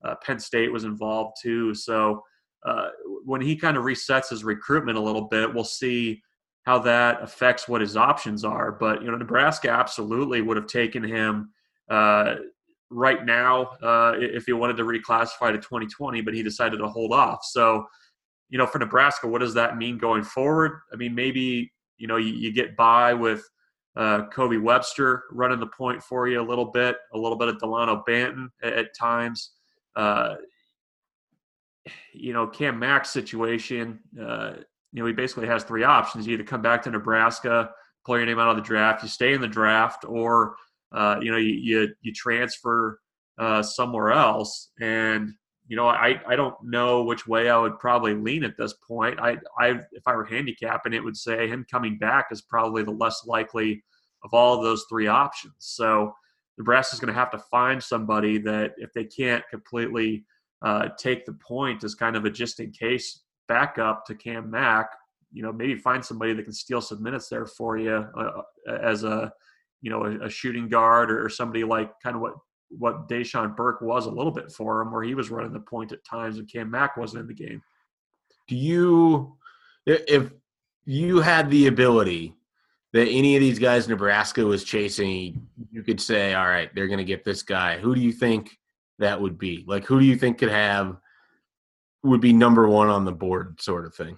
Uh, 0.03 0.15
Penn 0.23 0.39
State 0.39 0.71
was 0.71 0.83
involved 0.83 1.38
too. 1.41 1.73
So 1.73 2.23
uh, 2.65 2.89
when 3.25 3.41
he 3.41 3.55
kind 3.55 3.77
of 3.77 3.83
resets 3.83 4.29
his 4.29 4.43
recruitment 4.43 4.97
a 4.97 5.01
little 5.01 5.27
bit, 5.27 5.53
we'll 5.53 5.63
see 5.63 6.21
how 6.63 6.79
that 6.79 7.21
affects 7.21 7.67
what 7.67 7.81
his 7.81 7.95
options 7.95 8.43
are. 8.43 8.71
But 8.71 9.01
you 9.01 9.10
know, 9.10 9.17
Nebraska 9.17 9.69
absolutely 9.69 10.41
would 10.41 10.57
have 10.57 10.67
taken 10.67 11.03
him 11.03 11.51
uh, 11.89 12.36
right 12.89 13.25
now 13.25 13.71
uh, 13.81 14.13
if 14.17 14.45
he 14.45 14.53
wanted 14.53 14.77
to 14.77 14.83
reclassify 14.83 15.51
to 15.51 15.57
2020, 15.57 16.21
but 16.21 16.33
he 16.33 16.43
decided 16.43 16.77
to 16.77 16.88
hold 16.88 17.13
off. 17.13 17.39
So 17.43 17.86
you 18.49 18.57
know, 18.57 18.65
for 18.65 18.79
Nebraska, 18.79 19.27
what 19.27 19.39
does 19.39 19.53
that 19.55 19.77
mean 19.77 19.97
going 19.97 20.23
forward? 20.23 20.79
I 20.93 20.95
mean, 20.95 21.13
maybe 21.13 21.71
you 21.97 22.07
know, 22.07 22.17
you, 22.17 22.33
you 22.33 22.53
get 22.53 22.75
by 22.75 23.13
with 23.13 23.43
uh, 23.95 24.27
Kobe 24.27 24.57
Webster 24.57 25.23
running 25.31 25.60
the 25.60 25.67
point 25.67 26.01
for 26.03 26.27
you 26.27 26.39
a 26.39 26.47
little 26.47 26.71
bit, 26.71 26.97
a 27.13 27.17
little 27.17 27.38
bit 27.38 27.47
of 27.47 27.60
Delano 27.60 28.03
Banton 28.07 28.49
at, 28.62 28.73
at 28.73 28.95
times. 28.97 29.53
Uh, 29.97 30.36
you 32.13 32.33
know, 32.33 32.47
Cam 32.47 32.79
Mack's 32.79 33.10
situation, 33.10 33.99
uh, 34.21 34.53
you 34.93 35.01
know, 35.01 35.07
he 35.07 35.13
basically 35.13 35.47
has 35.47 35.63
three 35.63 35.83
options. 35.83 36.25
You 36.25 36.36
either 36.36 36.43
come 36.43 36.62
back 36.62 36.81
to 36.83 36.91
Nebraska, 36.91 37.71
pull 38.05 38.17
your 38.17 38.25
name 38.25 38.39
out 38.39 38.49
of 38.49 38.55
the 38.55 38.62
draft, 38.62 39.03
you 39.03 39.10
stay 39.10 39.33
in 39.33 39.41
the 39.41 39.47
draft, 39.47 40.05
or, 40.07 40.55
uh, 40.91 41.17
you 41.21 41.31
know, 41.31 41.38
you, 41.38 41.53
you, 41.53 41.95
you 42.01 42.13
transfer 42.13 42.99
uh, 43.38 43.62
somewhere 43.62 44.12
else. 44.12 44.71
And 44.79 45.33
you 45.67 45.75
know, 45.75 45.88
I, 45.88 46.21
I 46.25 46.36
don't 46.36 46.55
know 46.63 47.03
which 47.03 47.27
way 47.27 47.49
I 47.49 47.57
would 47.57 47.77
probably 47.77 48.13
lean 48.13 48.43
at 48.43 48.57
this 48.57 48.73
point. 48.88 49.19
I, 49.19 49.38
I 49.60 49.81
if 49.91 50.03
I 50.05 50.15
were 50.15 50.23
handicapping, 50.23 50.93
it 50.93 51.03
would 51.03 51.17
say 51.17 51.47
him 51.47 51.65
coming 51.69 51.97
back 51.97 52.27
is 52.31 52.41
probably 52.41 52.83
the 52.83 52.91
less 52.91 53.23
likely 53.25 53.83
of 54.23 54.33
all 54.33 54.55
of 54.57 54.63
those 54.63 54.86
three 54.89 55.07
options. 55.07 55.55
So 55.60 56.13
Nebraska's 56.58 57.00
going 57.00 57.13
to 57.13 57.20
have 57.20 57.32
to 57.32 57.38
find 57.38 57.82
somebody 57.82 58.38
that 58.39 58.74
if 58.78 58.91
they 58.93 59.04
can't 59.04 59.43
completely 59.50 60.26
uh, 60.63 60.89
take 60.98 61.26
the 61.26 61.34
point 61.34 61.84
as 61.84 61.96
kind 61.96 62.15
of 62.15 62.26
a 62.26 62.30
just 62.30 62.60
in 62.60 62.72
case 62.72 63.22
backup 63.48 64.06
to 64.06 64.15
Cam 64.15 64.50
Mack, 64.50 64.89
you 65.32 65.43
know, 65.43 65.54
maybe 65.54 65.76
find 65.76 66.04
somebody 66.04 66.34
that 66.34 66.43
can 66.43 66.54
steal 66.54 66.82
some 66.82 67.04
minutes 67.04 67.30
there 67.30 67.46
for 67.46 67.78
you 67.78 68.08
uh, 68.17 68.41
as 68.82 69.04
a, 69.04 69.32
you 69.82 69.91
know, 69.91 70.06
a, 70.06 70.26
a 70.26 70.30
shooting 70.30 70.67
guard 70.67 71.12
or, 71.12 71.24
or 71.24 71.30
somebody 71.30 71.63
like 71.63 71.91
kind 72.02 72.15
of 72.15 72.22
what 72.22 72.34
what 72.70 73.08
Dachon 73.08 73.56
Burke 73.56 73.82
was 73.82 74.08
a 74.08 74.12
little 74.12 74.32
bit 74.32 74.52
for 74.52 74.82
him, 74.82 74.91
where 74.91 75.04
he 75.04 75.15
was 75.15 75.30
running 75.30 75.54
the 75.54 75.60
point 75.60 75.91
at 75.93 76.04
times 76.04 76.38
and 76.38 76.52
Cam 76.52 76.70
Mack 76.70 76.98
wasn't 76.98 77.22
in 77.22 77.28
the 77.28 77.34
game. 77.34 77.62
Do 78.48 78.56
you, 78.56 79.38
if 79.86 80.32
you 80.86 81.22
had 81.22 81.50
the 81.50 81.67
ability 81.67 82.34
that 82.93 83.08
any 83.08 83.36
of 83.36 83.41
these 83.41 83.60
guys 83.60 83.88
Nebraska 83.88 84.45
was 84.45 84.63
chasing, 84.63 85.47
you 85.71 85.84
could 85.84 86.00
say, 86.00 86.34
all 86.34 86.47
right, 86.47 86.73
they're 86.73 86.88
going 86.88 86.97
to 87.00 87.04
get 87.04 87.23
this 87.23 87.43
guy. 87.43 87.78
Who 87.78 87.93
do 87.93 88.02
you 88.02 88.12
think 88.12 88.58
that 89.00 89.19
would 89.19 89.38
be? 89.38 89.65
Like, 89.67 89.86
who 89.86 90.00
do 90.00 90.06
you 90.06 90.15
think 90.15 90.38
could 90.38 90.50
have 90.50 90.97
would 92.04 92.21
be 92.21 92.34
number 92.34 92.67
one 92.67 92.88
on 92.88 93.06
the 93.06 93.12
board, 93.12 93.60
sort 93.62 93.86
of 93.86 93.93
thing? 93.93 94.17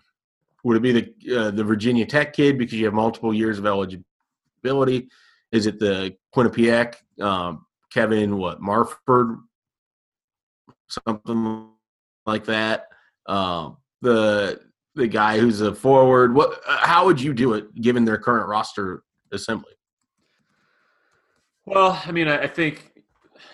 Would 0.63 0.77
it 0.77 0.81
be 0.81 0.91
the 0.91 1.37
uh, 1.37 1.51
the 1.51 1.63
Virginia 1.63 2.05
Tech 2.05 2.33
kid 2.33 2.57
because 2.57 2.73
you 2.73 2.85
have 2.85 2.93
multiple 2.93 3.33
years 3.33 3.57
of 3.59 3.65
eligibility? 3.65 5.09
Is 5.51 5.65
it 5.65 5.79
the 5.79 6.15
Quinnipiac 6.35 6.95
um, 7.21 7.65
Kevin 7.91 8.37
what 8.37 8.61
Marford, 8.61 9.39
something 10.87 11.69
like 12.25 12.45
that. 12.45 12.87
Um, 13.25 13.77
the 14.01 14.59
the 14.99 15.07
guy 15.07 15.39
who's 15.39 15.61
a 15.61 15.73
forward. 15.73 16.35
What? 16.35 16.61
How 16.67 17.05
would 17.05 17.19
you 17.19 17.33
do 17.33 17.53
it 17.53 17.73
given 17.81 18.05
their 18.05 18.17
current 18.17 18.47
roster 18.47 19.03
assembly? 19.31 19.73
Well, 21.65 22.01
I 22.05 22.11
mean, 22.11 22.27
I, 22.27 22.47
think 22.47 22.91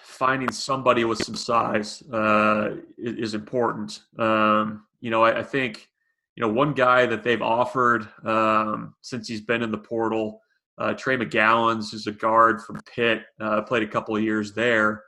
finding 0.03 0.51
somebody 0.51 1.03
with 1.03 1.21
some 1.23 1.35
size 1.35 2.01
uh, 2.13 2.75
is, 2.97 3.33
important. 3.33 4.01
Um, 4.17 4.85
you 5.01 5.11
know, 5.11 5.23
I, 5.23 5.39
I, 5.39 5.43
think 5.43 5.89
you 6.35 6.41
know 6.41 6.47
one 6.47 6.73
guy 6.73 7.05
that 7.05 7.23
they've 7.23 7.41
offered 7.41 8.07
um, 8.23 8.95
since 9.01 9.27
he's 9.27 9.41
been 9.41 9.61
in 9.61 9.71
the 9.71 9.77
portal 9.77 10.41
uh, 10.77 10.93
Trey 10.93 11.17
McGowens, 11.17 11.91
who's 11.91 12.07
a 12.07 12.11
guard 12.11 12.61
from 12.61 12.79
Pitt, 12.81 13.23
uh, 13.39 13.61
played 13.61 13.83
a 13.83 13.87
couple 13.87 14.15
of 14.15 14.23
years 14.23 14.53
there. 14.53 15.03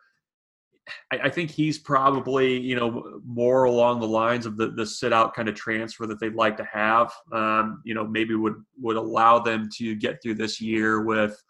I, 1.11 1.17
I, 1.23 1.29
think 1.29 1.51
he's 1.51 1.77
probably 1.77 2.59
you 2.59 2.75
know 2.75 3.21
more 3.25 3.65
along 3.65 3.99
the 3.99 4.07
lines 4.07 4.45
of 4.45 4.57
the 4.57 4.69
the 4.71 4.85
sit 4.85 5.13
out 5.13 5.33
kind 5.33 5.49
of 5.49 5.55
transfer 5.55 6.05
that 6.07 6.19
they'd 6.19 6.35
like 6.35 6.57
to 6.57 6.65
have. 6.65 7.13
Um, 7.31 7.81
you 7.85 7.93
know, 7.93 8.05
maybe 8.05 8.35
would 8.35 8.55
would 8.79 8.97
allow 8.97 9.39
them 9.39 9.69
to 9.77 9.95
get 9.95 10.21
through 10.21 10.35
this 10.35 10.61
year 10.61 11.01
with 11.01 11.41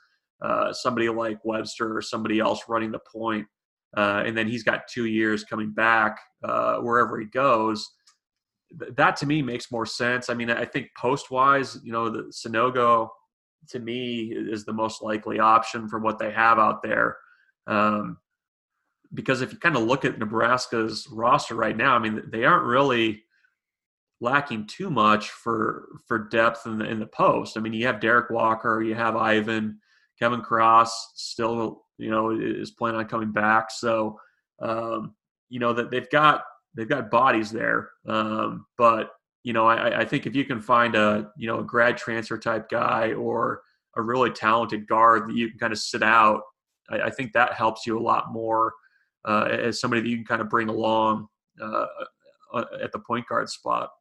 uh, 0.42 0.72
somebody 0.74 1.10
like 1.10 1.44
Webster 1.44 1.96
or 1.96 2.02
somebody 2.02 2.40
else 2.40 2.62
running 2.68 2.92
the 2.92 3.00
point. 3.12 3.48
Uh, 3.96 4.24
and 4.26 4.38
then 4.38 4.48
he's 4.48 4.64
got 4.64 4.88
two 4.88 5.06
years 5.06 5.44
coming 5.44 5.72
back 5.72 6.20
uh, 6.44 6.78
wherever 6.78 7.20
he 7.20 7.26
goes. 7.26 7.90
that 8.96 9.16
to 9.16 9.26
me 9.26 9.42
makes 9.42 9.72
more 9.72 9.86
sense. 9.86 10.30
I 10.30 10.34
mean, 10.34 10.50
I 10.50 10.66
think 10.66 10.90
post 10.98 11.32
wise, 11.32 11.80
you 11.84 11.92
know, 11.92 12.10
the 12.10 12.24
Sanogo 12.32 13.10
to 13.70 13.80
me 13.80 14.34
is 14.36 14.66
the 14.66 14.74
most 14.74 15.02
likely 15.02 15.40
option 15.40 15.88
for 15.88 16.00
what 16.00 16.20
they 16.20 16.32
have 16.32 16.60
out 16.60 16.84
there. 16.84 17.18
Um, 17.66 18.18
because 19.14 19.42
if 19.42 19.52
you 19.52 19.60
kind 19.60 19.76
of 19.76 19.84
look 19.84 20.06
at 20.06 20.20
Nebraska's 20.20 21.08
roster 21.12 21.56
right 21.56 21.76
now, 21.76 21.96
I 21.96 22.00
mean, 22.00 22.24
they 22.32 22.46
aren't 22.46 22.66
really 22.66 23.24
lacking 24.20 24.66
too 24.66 24.90
much 24.90 25.30
for 25.30 25.88
for 26.08 26.28
depth 26.30 26.66
in 26.66 26.80
the 26.80 26.86
in 26.86 27.00
the 27.00 27.08
post. 27.08 27.58
I 27.58 27.62
mean, 27.62 27.74
you 27.74 27.86
have 27.88 28.00
Derek 28.00 28.30
Walker, 28.30 28.82
you 28.82 28.96
have 28.96 29.16
Ivan, 29.16 29.80
Kevin 30.20 30.42
Cross 30.42 31.14
still, 31.16 31.84
you 31.98 32.10
know, 32.10 32.32
is 32.32 32.72
planning 32.72 33.00
on 33.00 33.08
coming 33.08 33.32
back. 33.32 33.72
So, 33.72 34.20
um, 34.62 35.16
you 35.50 35.60
know 35.60 35.74
that 35.74 35.92
they've 35.92 36.10
got 36.10 36.44
they've 36.76 36.90
got 36.90 37.12
bodies 37.12 37.52
there, 37.52 37.92
um, 38.08 38.66
but 38.78 39.12
you 39.44 39.54
know, 39.54 39.66
I, 39.66 40.02
I 40.02 40.06
think 40.06 40.26
if 40.26 40.36
you 40.36 40.44
can 40.44 40.62
find 40.62 40.96
a 40.96 41.32
you 41.38 41.48
know 41.48 41.60
a 41.60 41.64
grad 41.64 41.98
transfer 41.98 42.38
type 42.38 42.70
guy 42.70 43.14
or 43.14 43.62
a 43.96 44.02
really 44.02 44.30
talented 44.30 44.88
guard 44.88 45.30
that 45.30 45.36
you 45.36 45.50
can 45.50 45.58
kind 45.58 45.74
of 45.74 45.80
sit 45.80 46.04
out, 46.04 46.42
I, 46.90 47.02
I 47.02 47.10
think 47.10 47.34
that 47.34 47.54
helps 47.54 47.86
you 47.86 47.98
a 47.98 48.02
lot 48.02 48.32
more 48.32 48.74
uh, 49.28 49.48
as 49.52 49.80
somebody 49.80 50.02
that 50.02 50.10
you 50.10 50.16
can 50.18 50.26
kind 50.26 50.42
of 50.42 50.50
bring 50.50 50.70
along 50.70 51.28
uh, 51.62 51.86
uh 52.54 52.66
at 52.82 52.92
the 52.92 53.00
point 53.00 53.28
guard 53.28 53.50
spot. 53.50 53.92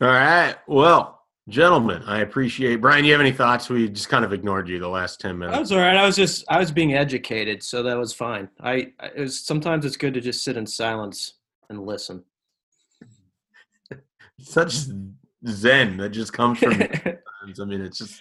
All 0.00 0.08
right. 0.08 0.56
Well, 0.66 1.22
gentlemen, 1.48 2.02
I 2.06 2.20
appreciate. 2.20 2.76
Brian, 2.76 3.04
you 3.04 3.12
have 3.12 3.20
any 3.20 3.32
thoughts? 3.32 3.68
We 3.68 3.88
just 3.88 4.08
kind 4.08 4.24
of 4.24 4.32
ignored 4.32 4.68
you 4.68 4.78
the 4.78 4.88
last 4.88 5.20
ten 5.20 5.38
minutes. 5.38 5.54
That 5.54 5.60
was 5.60 5.72
all 5.72 5.78
right. 5.78 5.96
I 5.96 6.04
was 6.04 6.16
just 6.16 6.44
I 6.48 6.58
was 6.58 6.70
being 6.70 6.94
educated, 6.94 7.62
so 7.62 7.82
that 7.82 7.96
was 7.96 8.12
fine. 8.12 8.48
I 8.60 8.92
it 9.02 9.18
was 9.18 9.40
sometimes 9.40 9.84
it's 9.84 9.96
good 9.96 10.14
to 10.14 10.20
just 10.20 10.44
sit 10.44 10.56
in 10.56 10.66
silence 10.66 11.34
and 11.70 11.86
listen 11.86 12.22
such 14.38 14.84
zen 15.48 15.96
that 15.96 16.10
just 16.10 16.32
comes 16.32 16.58
from. 16.58 16.72
I 16.82 17.64
mean, 17.64 17.80
it's 17.80 17.98
just 17.98 18.20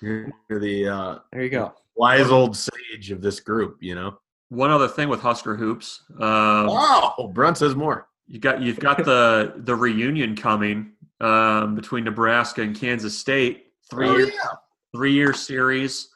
you're 0.00 0.30
the 0.48 0.88
uh, 0.88 1.18
there 1.32 1.42
you 1.42 1.50
go 1.50 1.74
wise 1.96 2.30
old 2.30 2.56
sage 2.56 3.10
of 3.10 3.20
this 3.20 3.40
group, 3.40 3.78
you 3.80 3.94
know. 3.94 4.18
One 4.48 4.70
other 4.70 4.88
thing 4.88 5.08
with 5.08 5.20
Husker 5.20 5.56
hoops. 5.56 6.02
Um, 6.20 6.66
wow, 6.66 7.32
Brunt 7.34 7.58
says 7.58 7.74
more. 7.74 8.08
You 8.28 8.38
got 8.38 8.60
you've 8.60 8.78
got 8.78 9.04
the 9.04 9.54
the 9.56 9.74
reunion 9.74 10.36
coming 10.36 10.92
um, 11.20 11.74
between 11.74 12.04
Nebraska 12.04 12.62
and 12.62 12.78
Kansas 12.78 13.16
State. 13.16 13.66
Three 13.90 14.08
oh, 14.08 14.16
year 14.16 14.26
yeah. 14.28 14.50
three 14.94 15.12
year 15.12 15.32
series. 15.32 16.08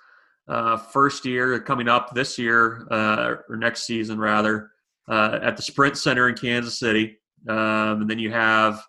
Uh, 0.48 0.76
first 0.76 1.24
year 1.24 1.60
coming 1.60 1.86
up 1.86 2.12
this 2.12 2.36
year 2.36 2.84
uh, 2.90 3.36
or 3.48 3.56
next 3.56 3.84
season 3.84 4.18
rather 4.18 4.70
uh, 5.08 5.38
at 5.42 5.56
the 5.56 5.62
Sprint 5.62 5.96
Center 5.96 6.28
in 6.28 6.34
Kansas 6.34 6.76
City, 6.78 7.18
um, 7.48 8.02
and 8.02 8.10
then 8.10 8.18
you 8.18 8.32
have 8.32 8.82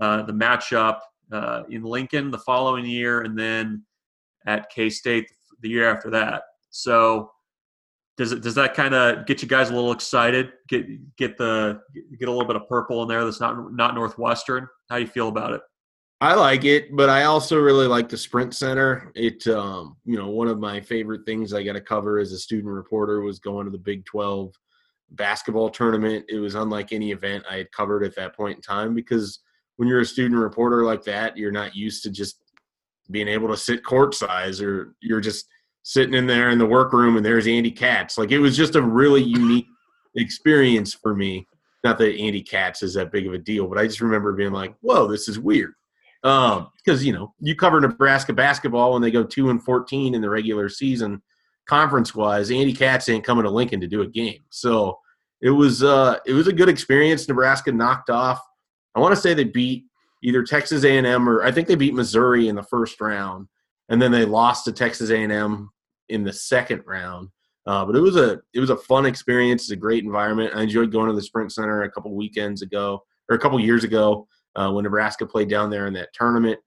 uh, 0.00 0.22
the 0.22 0.32
matchup 0.32 1.00
uh, 1.30 1.64
in 1.68 1.82
Lincoln 1.82 2.30
the 2.30 2.38
following 2.38 2.86
year, 2.86 3.22
and 3.22 3.38
then 3.38 3.84
at 4.46 4.70
K 4.70 4.88
State 4.88 5.30
the 5.60 5.68
year 5.68 5.90
after 5.90 6.10
that. 6.10 6.42
So 6.70 7.31
does 8.16 8.32
it 8.32 8.42
does 8.42 8.54
that 8.56 8.74
kind 8.74 8.94
of 8.94 9.26
get 9.26 9.42
you 9.42 9.48
guys 9.48 9.70
a 9.70 9.74
little 9.74 9.92
excited? 9.92 10.52
Get 10.68 11.16
get 11.16 11.38
the 11.38 11.80
get 12.18 12.28
a 12.28 12.30
little 12.30 12.46
bit 12.46 12.56
of 12.56 12.68
purple 12.68 13.02
in 13.02 13.08
there 13.08 13.24
that's 13.24 13.40
not 13.40 13.72
not 13.72 13.94
Northwestern. 13.94 14.68
How 14.90 14.96
do 14.96 15.02
you 15.02 15.08
feel 15.08 15.28
about 15.28 15.52
it? 15.52 15.62
I 16.22 16.34
like 16.34 16.64
it, 16.64 16.94
but 16.94 17.10
I 17.10 17.24
also 17.24 17.58
really 17.58 17.88
like 17.88 18.08
the 18.08 18.16
Sprint 18.16 18.54
Center. 18.54 19.10
It, 19.16 19.44
um, 19.48 19.96
you 20.04 20.16
know, 20.16 20.28
one 20.28 20.46
of 20.46 20.60
my 20.60 20.80
favorite 20.80 21.26
things 21.26 21.52
I 21.52 21.64
got 21.64 21.72
to 21.72 21.80
cover 21.80 22.20
as 22.20 22.30
a 22.30 22.38
student 22.38 22.72
reporter 22.72 23.22
was 23.22 23.40
going 23.40 23.64
to 23.64 23.72
the 23.72 23.78
Big 23.78 24.04
12 24.04 24.54
basketball 25.10 25.68
tournament. 25.68 26.24
It 26.28 26.38
was 26.38 26.54
unlike 26.54 26.92
any 26.92 27.10
event 27.10 27.44
I 27.50 27.56
had 27.56 27.72
covered 27.72 28.04
at 28.04 28.14
that 28.14 28.36
point 28.36 28.54
in 28.54 28.62
time 28.62 28.94
because 28.94 29.40
when 29.78 29.88
you're 29.88 30.02
a 30.02 30.06
student 30.06 30.40
reporter 30.40 30.84
like 30.84 31.02
that, 31.06 31.36
you're 31.36 31.50
not 31.50 31.74
used 31.74 32.04
to 32.04 32.10
just 32.10 32.38
being 33.10 33.26
able 33.26 33.48
to 33.48 33.56
sit 33.56 33.84
court 33.84 34.14
size 34.14 34.60
or 34.60 34.94
you're 35.00 35.20
just 35.20 35.46
sitting 35.82 36.14
in 36.14 36.26
there 36.26 36.50
in 36.50 36.58
the 36.58 36.66
workroom 36.66 37.16
and 37.16 37.26
there's 37.26 37.46
Andy 37.46 37.70
Katz. 37.70 38.18
Like 38.18 38.30
it 38.30 38.38
was 38.38 38.56
just 38.56 38.76
a 38.76 38.82
really 38.82 39.22
unique 39.22 39.66
experience 40.16 40.94
for 40.94 41.14
me. 41.14 41.46
Not 41.84 41.98
that 41.98 42.16
Andy 42.16 42.42
Katz 42.42 42.82
is 42.82 42.94
that 42.94 43.10
big 43.10 43.26
of 43.26 43.34
a 43.34 43.38
deal, 43.38 43.66
but 43.66 43.78
I 43.78 43.86
just 43.86 44.00
remember 44.00 44.32
being 44.32 44.52
like, 44.52 44.74
whoa, 44.80 45.08
this 45.08 45.28
is 45.28 45.38
weird 45.38 45.74
because 46.22 46.60
um, 46.60 47.00
you 47.00 47.12
know 47.12 47.34
you 47.40 47.56
cover 47.56 47.80
Nebraska 47.80 48.32
basketball 48.32 48.92
when 48.92 49.02
they 49.02 49.10
go 49.10 49.24
two 49.24 49.50
and 49.50 49.62
fourteen 49.62 50.14
in 50.14 50.20
the 50.20 50.30
regular 50.30 50.68
season, 50.68 51.20
conference 51.66 52.14
wise. 52.14 52.50
Andy 52.50 52.72
Katz 52.72 53.08
ain't 53.08 53.24
coming 53.24 53.44
to 53.44 53.50
Lincoln 53.50 53.80
to 53.80 53.88
do 53.88 54.02
a 54.02 54.06
game, 54.06 54.44
so 54.50 54.98
it 55.40 55.50
was 55.50 55.82
uh, 55.82 56.18
it 56.24 56.32
was 56.32 56.46
a 56.46 56.52
good 56.52 56.68
experience. 56.68 57.26
Nebraska 57.26 57.72
knocked 57.72 58.08
off. 58.08 58.40
I 58.94 59.00
want 59.00 59.14
to 59.14 59.20
say 59.20 59.34
they 59.34 59.44
beat 59.44 59.84
either 60.22 60.44
Texas 60.44 60.84
A 60.84 60.96
and 60.96 61.06
M 61.06 61.28
or 61.28 61.42
I 61.42 61.50
think 61.50 61.66
they 61.66 61.74
beat 61.74 61.94
Missouri 61.94 62.46
in 62.46 62.54
the 62.54 62.62
first 62.62 63.00
round, 63.00 63.48
and 63.88 64.00
then 64.00 64.12
they 64.12 64.24
lost 64.24 64.64
to 64.66 64.72
Texas 64.72 65.10
A 65.10 65.16
and 65.16 65.32
M 65.32 65.71
in 66.12 66.22
the 66.22 66.32
second 66.32 66.82
round. 66.86 67.28
Uh, 67.66 67.84
but 67.84 67.94
it 67.94 68.00
was 68.00 68.16
a 68.16 68.40
it 68.54 68.60
was 68.60 68.70
a 68.70 68.76
fun 68.76 69.06
experience. 69.06 69.62
It's 69.62 69.70
a 69.70 69.76
great 69.76 70.04
environment. 70.04 70.52
I 70.54 70.62
enjoyed 70.62 70.92
going 70.92 71.08
to 71.08 71.14
the 71.14 71.22
Sprint 71.22 71.52
Center 71.52 71.82
a 71.82 71.90
couple 71.90 72.14
weekends 72.14 72.62
ago 72.62 73.02
or 73.28 73.36
a 73.36 73.38
couple 73.38 73.58
years 73.60 73.84
ago 73.84 74.26
uh, 74.56 74.70
when 74.72 74.84
Nebraska 74.84 75.26
played 75.26 75.48
down 75.48 75.70
there 75.70 75.86
in 75.86 75.94
that 75.94 76.12
tournament. 76.12 76.58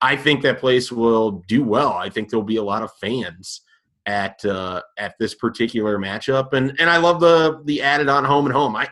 I 0.00 0.16
think 0.16 0.42
that 0.42 0.60
place 0.60 0.92
will 0.92 1.42
do 1.48 1.64
well. 1.64 1.92
I 1.92 2.08
think 2.08 2.28
there'll 2.28 2.44
be 2.44 2.56
a 2.56 2.62
lot 2.62 2.82
of 2.82 2.90
fans 3.00 3.62
at 4.06 4.44
uh, 4.44 4.82
at 4.98 5.14
this 5.18 5.34
particular 5.34 5.98
matchup, 5.98 6.52
and 6.52 6.78
and 6.78 6.88
I 6.88 6.98
love 6.98 7.20
the 7.20 7.62
the 7.64 7.82
added 7.82 8.08
on 8.08 8.24
home 8.24 8.46
and 8.46 8.54
home. 8.54 8.76
I 8.76 8.88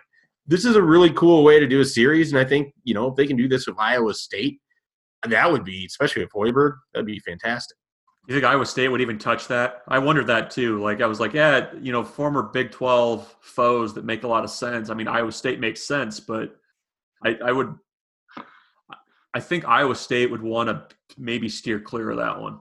this 0.47 0.65
is 0.65 0.75
a 0.75 0.83
really 0.83 1.11
cool 1.11 1.45
way 1.45 1.61
to 1.61 1.67
do 1.67 1.81
a 1.81 1.85
series, 1.85 2.33
and 2.33 2.41
I 2.41 2.45
think 2.45 2.75
you 2.83 2.95
know 2.95 3.09
if 3.09 3.17
they 3.17 3.27
can 3.27 3.37
do 3.37 3.49
this 3.49 3.67
with 3.67 3.77
Iowa 3.79 4.15
State, 4.15 4.61
that 5.29 5.51
would 5.51 5.65
be 5.65 5.85
especially 5.87 6.23
with 6.25 6.33
Hoiberg, 6.33 6.75
that'd 6.93 7.07
be 7.07 7.19
fantastic. 7.21 7.77
You 8.29 8.35
think 8.35 8.45
Iowa 8.45 8.65
State 8.65 8.89
would 8.89 9.01
even 9.01 9.19
touch 9.19 9.49
that? 9.49 9.83
I 9.89 9.99
wondered 9.99 10.29
that 10.29 10.51
too. 10.51 10.81
Like 10.81 11.01
I 11.01 11.07
was 11.07 11.19
like, 11.19 11.33
yeah, 11.33 11.73
you 11.81 11.91
know, 11.91 12.05
former 12.05 12.45
Big 12.45 12.71
Twelve 12.71 13.35
foes 13.41 13.95
that 13.95 14.05
make 14.05 14.23
a 14.23 14.29
lot 14.29 14.45
of 14.45 14.51
sense. 14.51 14.91
I 14.91 14.95
mean, 14.95 15.09
Iowa 15.09 15.33
State 15.33 15.59
makes 15.59 15.83
sense, 15.83 16.21
but 16.21 16.57
I, 17.25 17.37
I 17.45 17.53
would 17.53 17.75
I 19.35 19.41
think 19.41 19.67
Iowa 19.67 19.95
State 19.95 20.31
would 20.31 20.43
want 20.43 20.69
to 20.69 20.87
maybe 21.17 21.49
steer 21.49 21.81
clear 21.81 22.11
of 22.11 22.19
that 22.19 22.41
one. 22.41 22.61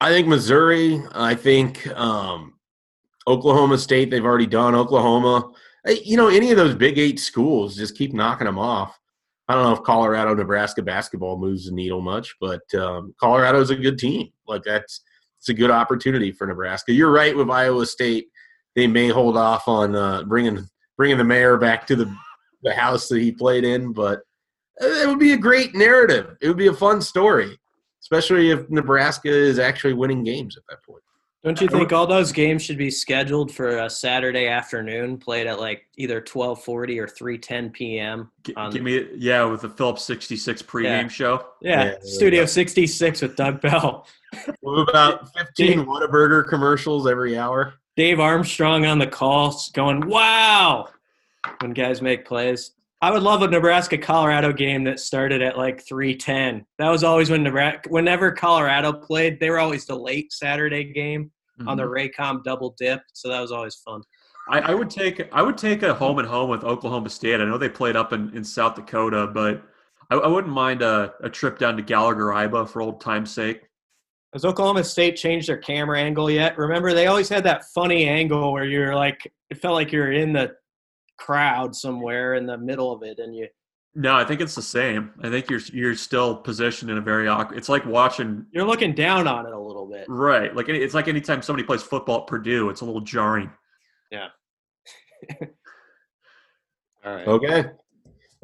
I 0.00 0.10
think 0.10 0.28
Missouri. 0.28 1.02
I 1.12 1.34
think 1.34 1.86
um, 1.96 2.54
Oklahoma 3.26 3.78
State. 3.78 4.10
They've 4.10 4.24
already 4.24 4.46
done 4.46 4.74
Oklahoma. 4.74 5.50
You 5.86 6.16
know, 6.16 6.28
any 6.28 6.50
of 6.50 6.56
those 6.56 6.74
Big 6.74 6.98
Eight 6.98 7.18
schools, 7.18 7.76
just 7.76 7.96
keep 7.96 8.12
knocking 8.12 8.44
them 8.44 8.58
off. 8.58 8.98
I 9.48 9.54
don't 9.54 9.64
know 9.64 9.72
if 9.72 9.82
Colorado, 9.82 10.34
Nebraska 10.34 10.82
basketball 10.82 11.38
moves 11.38 11.66
the 11.66 11.72
needle 11.72 12.02
much, 12.02 12.36
but 12.38 12.62
um, 12.74 13.14
Colorado's 13.18 13.70
a 13.70 13.76
good 13.76 13.98
team. 13.98 14.28
Like 14.48 14.62
that's 14.64 15.02
it's 15.38 15.48
a 15.48 15.54
good 15.54 15.70
opportunity 15.70 16.32
for 16.32 16.46
Nebraska. 16.46 16.92
You're 16.92 17.12
right 17.12 17.36
with 17.36 17.50
Iowa 17.50 17.86
State. 17.86 18.28
They 18.74 18.86
may 18.86 19.08
hold 19.08 19.36
off 19.36 19.68
on 19.68 19.94
uh, 19.94 20.24
bringing 20.24 20.66
bringing 20.96 21.18
the 21.18 21.24
mayor 21.24 21.56
back 21.56 21.86
to 21.88 21.96
the 21.96 22.12
the 22.62 22.74
house 22.74 23.08
that 23.08 23.20
he 23.20 23.30
played 23.30 23.64
in, 23.64 23.92
but 23.92 24.20
it 24.80 25.08
would 25.08 25.18
be 25.18 25.32
a 25.32 25.38
great 25.38 25.74
narrative. 25.74 26.36
It 26.40 26.48
would 26.48 26.56
be 26.56 26.66
a 26.68 26.72
fun 26.72 27.00
story, 27.00 27.56
especially 28.02 28.50
if 28.50 28.68
Nebraska 28.68 29.28
is 29.28 29.58
actually 29.58 29.94
winning 29.94 30.24
games 30.24 30.56
at 30.56 30.64
that 30.68 30.82
point. 30.84 31.02
Don't 31.48 31.62
you 31.62 31.68
think 31.68 31.94
all 31.94 32.06
those 32.06 32.30
games 32.30 32.62
should 32.62 32.76
be 32.76 32.90
scheduled 32.90 33.50
for 33.50 33.78
a 33.78 33.88
Saturday 33.88 34.48
afternoon, 34.48 35.16
played 35.16 35.46
at 35.46 35.58
like 35.58 35.86
either 35.96 36.20
twelve 36.20 36.62
forty 36.62 36.98
or 36.98 37.08
three 37.08 37.38
ten 37.38 37.70
p.m. 37.70 38.30
On, 38.54 38.70
Give 38.70 38.82
me 38.82 39.08
yeah, 39.16 39.44
with 39.44 39.62
the 39.62 39.70
Phillips 39.70 40.04
sixty 40.04 40.36
six 40.36 40.60
pregame 40.60 41.04
yeah. 41.04 41.08
show. 41.08 41.46
Yeah, 41.62 41.84
yeah 41.84 41.94
Studio 42.02 42.44
sixty 42.44 42.86
six 42.86 43.22
with 43.22 43.34
Doug 43.34 43.62
Bell. 43.62 44.06
What 44.60 44.90
about 44.90 45.34
fifteen 45.34 45.86
Whataburger 45.86 46.46
commercials 46.46 47.06
every 47.06 47.38
hour? 47.38 47.72
Dave 47.96 48.20
Armstrong 48.20 48.84
on 48.84 48.98
the 48.98 49.06
call, 49.06 49.58
going 49.72 50.06
"Wow!" 50.06 50.90
when 51.60 51.72
guys 51.72 52.02
make 52.02 52.26
plays. 52.26 52.72
I 53.00 53.10
would 53.10 53.22
love 53.22 53.40
a 53.40 53.48
Nebraska 53.48 53.96
Colorado 53.96 54.52
game 54.52 54.84
that 54.84 55.00
started 55.00 55.40
at 55.40 55.56
like 55.56 55.82
3:10. 55.86 56.66
That 56.76 56.90
was 56.90 57.04
always 57.04 57.30
when 57.30 57.42
Nebraska 57.42 57.88
whenever 57.88 58.32
Colorado 58.32 58.92
played, 58.92 59.40
they 59.40 59.48
were 59.48 59.60
always 59.60 59.86
the 59.86 59.96
late 59.96 60.30
Saturday 60.30 60.92
game 60.92 61.30
mm-hmm. 61.58 61.68
on 61.68 61.76
the 61.76 61.84
mm-hmm. 61.84 62.22
Raycom 62.22 62.44
double 62.44 62.74
dip, 62.78 63.02
so 63.12 63.28
that 63.28 63.40
was 63.40 63.52
always 63.52 63.76
fun. 63.76 64.02
I, 64.50 64.60
I, 64.60 64.74
would 64.74 64.88
take 64.88 65.28
I 65.32 65.42
would 65.42 65.58
take 65.58 65.82
a 65.82 65.92
home 65.92 66.18
and 66.18 66.26
home 66.26 66.48
with 66.48 66.64
Oklahoma 66.64 67.10
State. 67.10 67.40
I 67.40 67.44
know 67.44 67.58
they 67.58 67.68
played 67.68 67.96
up 67.96 68.12
in, 68.12 68.34
in 68.34 68.42
South 68.42 68.76
Dakota, 68.76 69.26
but 69.26 69.62
I, 70.10 70.16
I 70.16 70.26
wouldn't 70.26 70.52
mind 70.52 70.82
a, 70.82 71.12
a 71.22 71.28
trip 71.28 71.58
down 71.58 71.76
to 71.76 71.82
Gallagher 71.82 72.26
Iba 72.26 72.68
for 72.68 72.80
old 72.80 73.00
time's 73.00 73.30
sake. 73.30 73.62
Has 74.32 74.44
Oklahoma 74.44 74.84
State 74.84 75.16
changed 75.16 75.48
their 75.48 75.58
camera 75.58 76.00
angle 76.00 76.30
yet? 76.30 76.58
Remember, 76.58 76.92
they 76.92 77.06
always 77.06 77.28
had 77.28 77.44
that 77.44 77.64
funny 77.74 78.06
angle 78.06 78.52
where 78.52 78.64
you're 78.64 78.94
like, 78.94 79.30
it 79.50 79.58
felt 79.58 79.74
like 79.74 79.90
you're 79.90 80.12
in 80.12 80.32
the 80.32 80.52
crowd 81.18 81.74
somewhere 81.74 82.34
in 82.34 82.46
the 82.46 82.58
middle 82.58 82.92
of 82.92 83.02
it 83.02 83.18
and 83.18 83.34
you 83.34 83.48
no 83.98 84.14
i 84.14 84.24
think 84.24 84.40
it's 84.40 84.54
the 84.54 84.62
same. 84.62 85.10
I 85.22 85.28
think 85.28 85.50
you're 85.50 85.60
you're 85.72 85.96
still 85.96 86.36
positioned 86.36 86.90
in 86.90 86.98
a 86.98 87.00
very 87.00 87.26
awkward 87.26 87.58
it's 87.58 87.68
like 87.68 87.84
watching 87.84 88.46
you're 88.52 88.64
looking 88.64 88.94
down 88.94 89.26
on 89.26 89.44
it 89.44 89.52
a 89.52 89.58
little 89.58 89.86
bit. 89.86 90.06
Right 90.08 90.54
like 90.54 90.68
it's 90.68 90.94
like 90.94 91.08
anytime 91.08 91.42
somebody 91.42 91.66
plays 91.66 91.82
football 91.82 92.20
at 92.20 92.28
purdue 92.28 92.70
it's 92.70 92.80
a 92.80 92.84
little 92.84 93.00
jarring. 93.00 93.50
Yeah. 94.12 94.28
All 97.04 97.14
right. 97.14 97.26
Okay. 97.26 97.64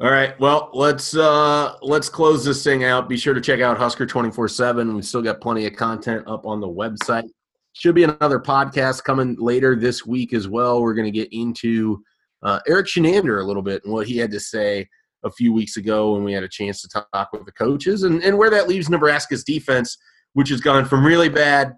All 0.01 0.11
right 0.11 0.37
well 0.41 0.69
let's 0.73 1.15
uh 1.15 1.75
let's 1.81 2.09
close 2.09 2.43
this 2.43 2.61
thing 2.61 2.83
out. 2.83 3.07
Be 3.07 3.17
sure 3.17 3.33
to 3.33 3.41
check 3.41 3.61
out 3.61 3.77
husker 3.77 4.05
24 4.05 4.49
7 4.49 4.93
we 4.93 5.01
still 5.01 5.21
got 5.21 5.39
plenty 5.39 5.65
of 5.65 5.75
content 5.75 6.27
up 6.27 6.45
on 6.45 6.59
the 6.59 6.67
website. 6.67 7.29
Should 7.71 7.95
be 7.95 8.03
another 8.03 8.39
podcast 8.39 9.05
coming 9.05 9.37
later 9.39 9.75
this 9.75 10.05
week 10.05 10.33
as 10.33 10.49
well. 10.49 10.81
We're 10.81 10.93
going 10.93 11.11
to 11.11 11.17
get 11.17 11.29
into 11.31 12.03
uh, 12.43 12.59
Erik 12.67 12.87
Chinander 12.87 13.41
a 13.41 13.45
little 13.45 13.61
bit 13.61 13.83
and 13.85 13.93
what 13.93 14.07
he 14.07 14.17
had 14.17 14.31
to 14.31 14.39
say 14.39 14.87
a 15.25 15.31
few 15.31 15.51
weeks 15.51 15.75
ago 15.75 16.13
when 16.13 16.23
we 16.23 16.31
had 16.31 16.43
a 16.43 16.47
chance 16.47 16.81
to 16.81 17.03
talk 17.11 17.33
with 17.33 17.45
the 17.45 17.51
coaches 17.51 18.03
and, 18.03 18.23
and 18.23 18.37
where 18.37 18.49
that 18.51 18.67
leaves 18.67 18.89
Nebraska's 18.89 19.43
defense, 19.43 19.97
which 20.33 20.49
has 20.49 20.61
gone 20.61 20.85
from 20.85 21.05
really 21.05 21.29
bad 21.29 21.73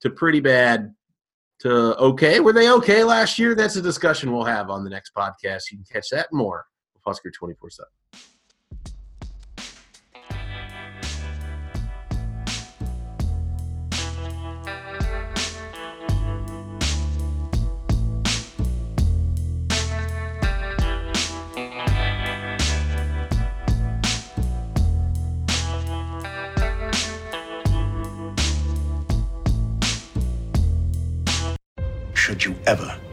to 0.00 0.10
pretty 0.10 0.40
bad 0.40 0.92
to 1.60 1.96
okay. 1.96 2.40
Were 2.40 2.52
they 2.52 2.70
okay 2.72 3.04
last 3.04 3.38
year? 3.38 3.54
That's 3.54 3.76
a 3.76 3.82
discussion 3.82 4.32
we'll 4.32 4.44
have 4.44 4.70
on 4.70 4.84
the 4.84 4.90
next 4.90 5.12
podcast. 5.14 5.70
You 5.70 5.78
can 5.78 5.86
catch 5.90 6.08
that 6.10 6.28
more 6.32 6.66
with 6.94 7.02
Husker 7.06 7.30
24 7.30 7.70
7. 7.70 7.88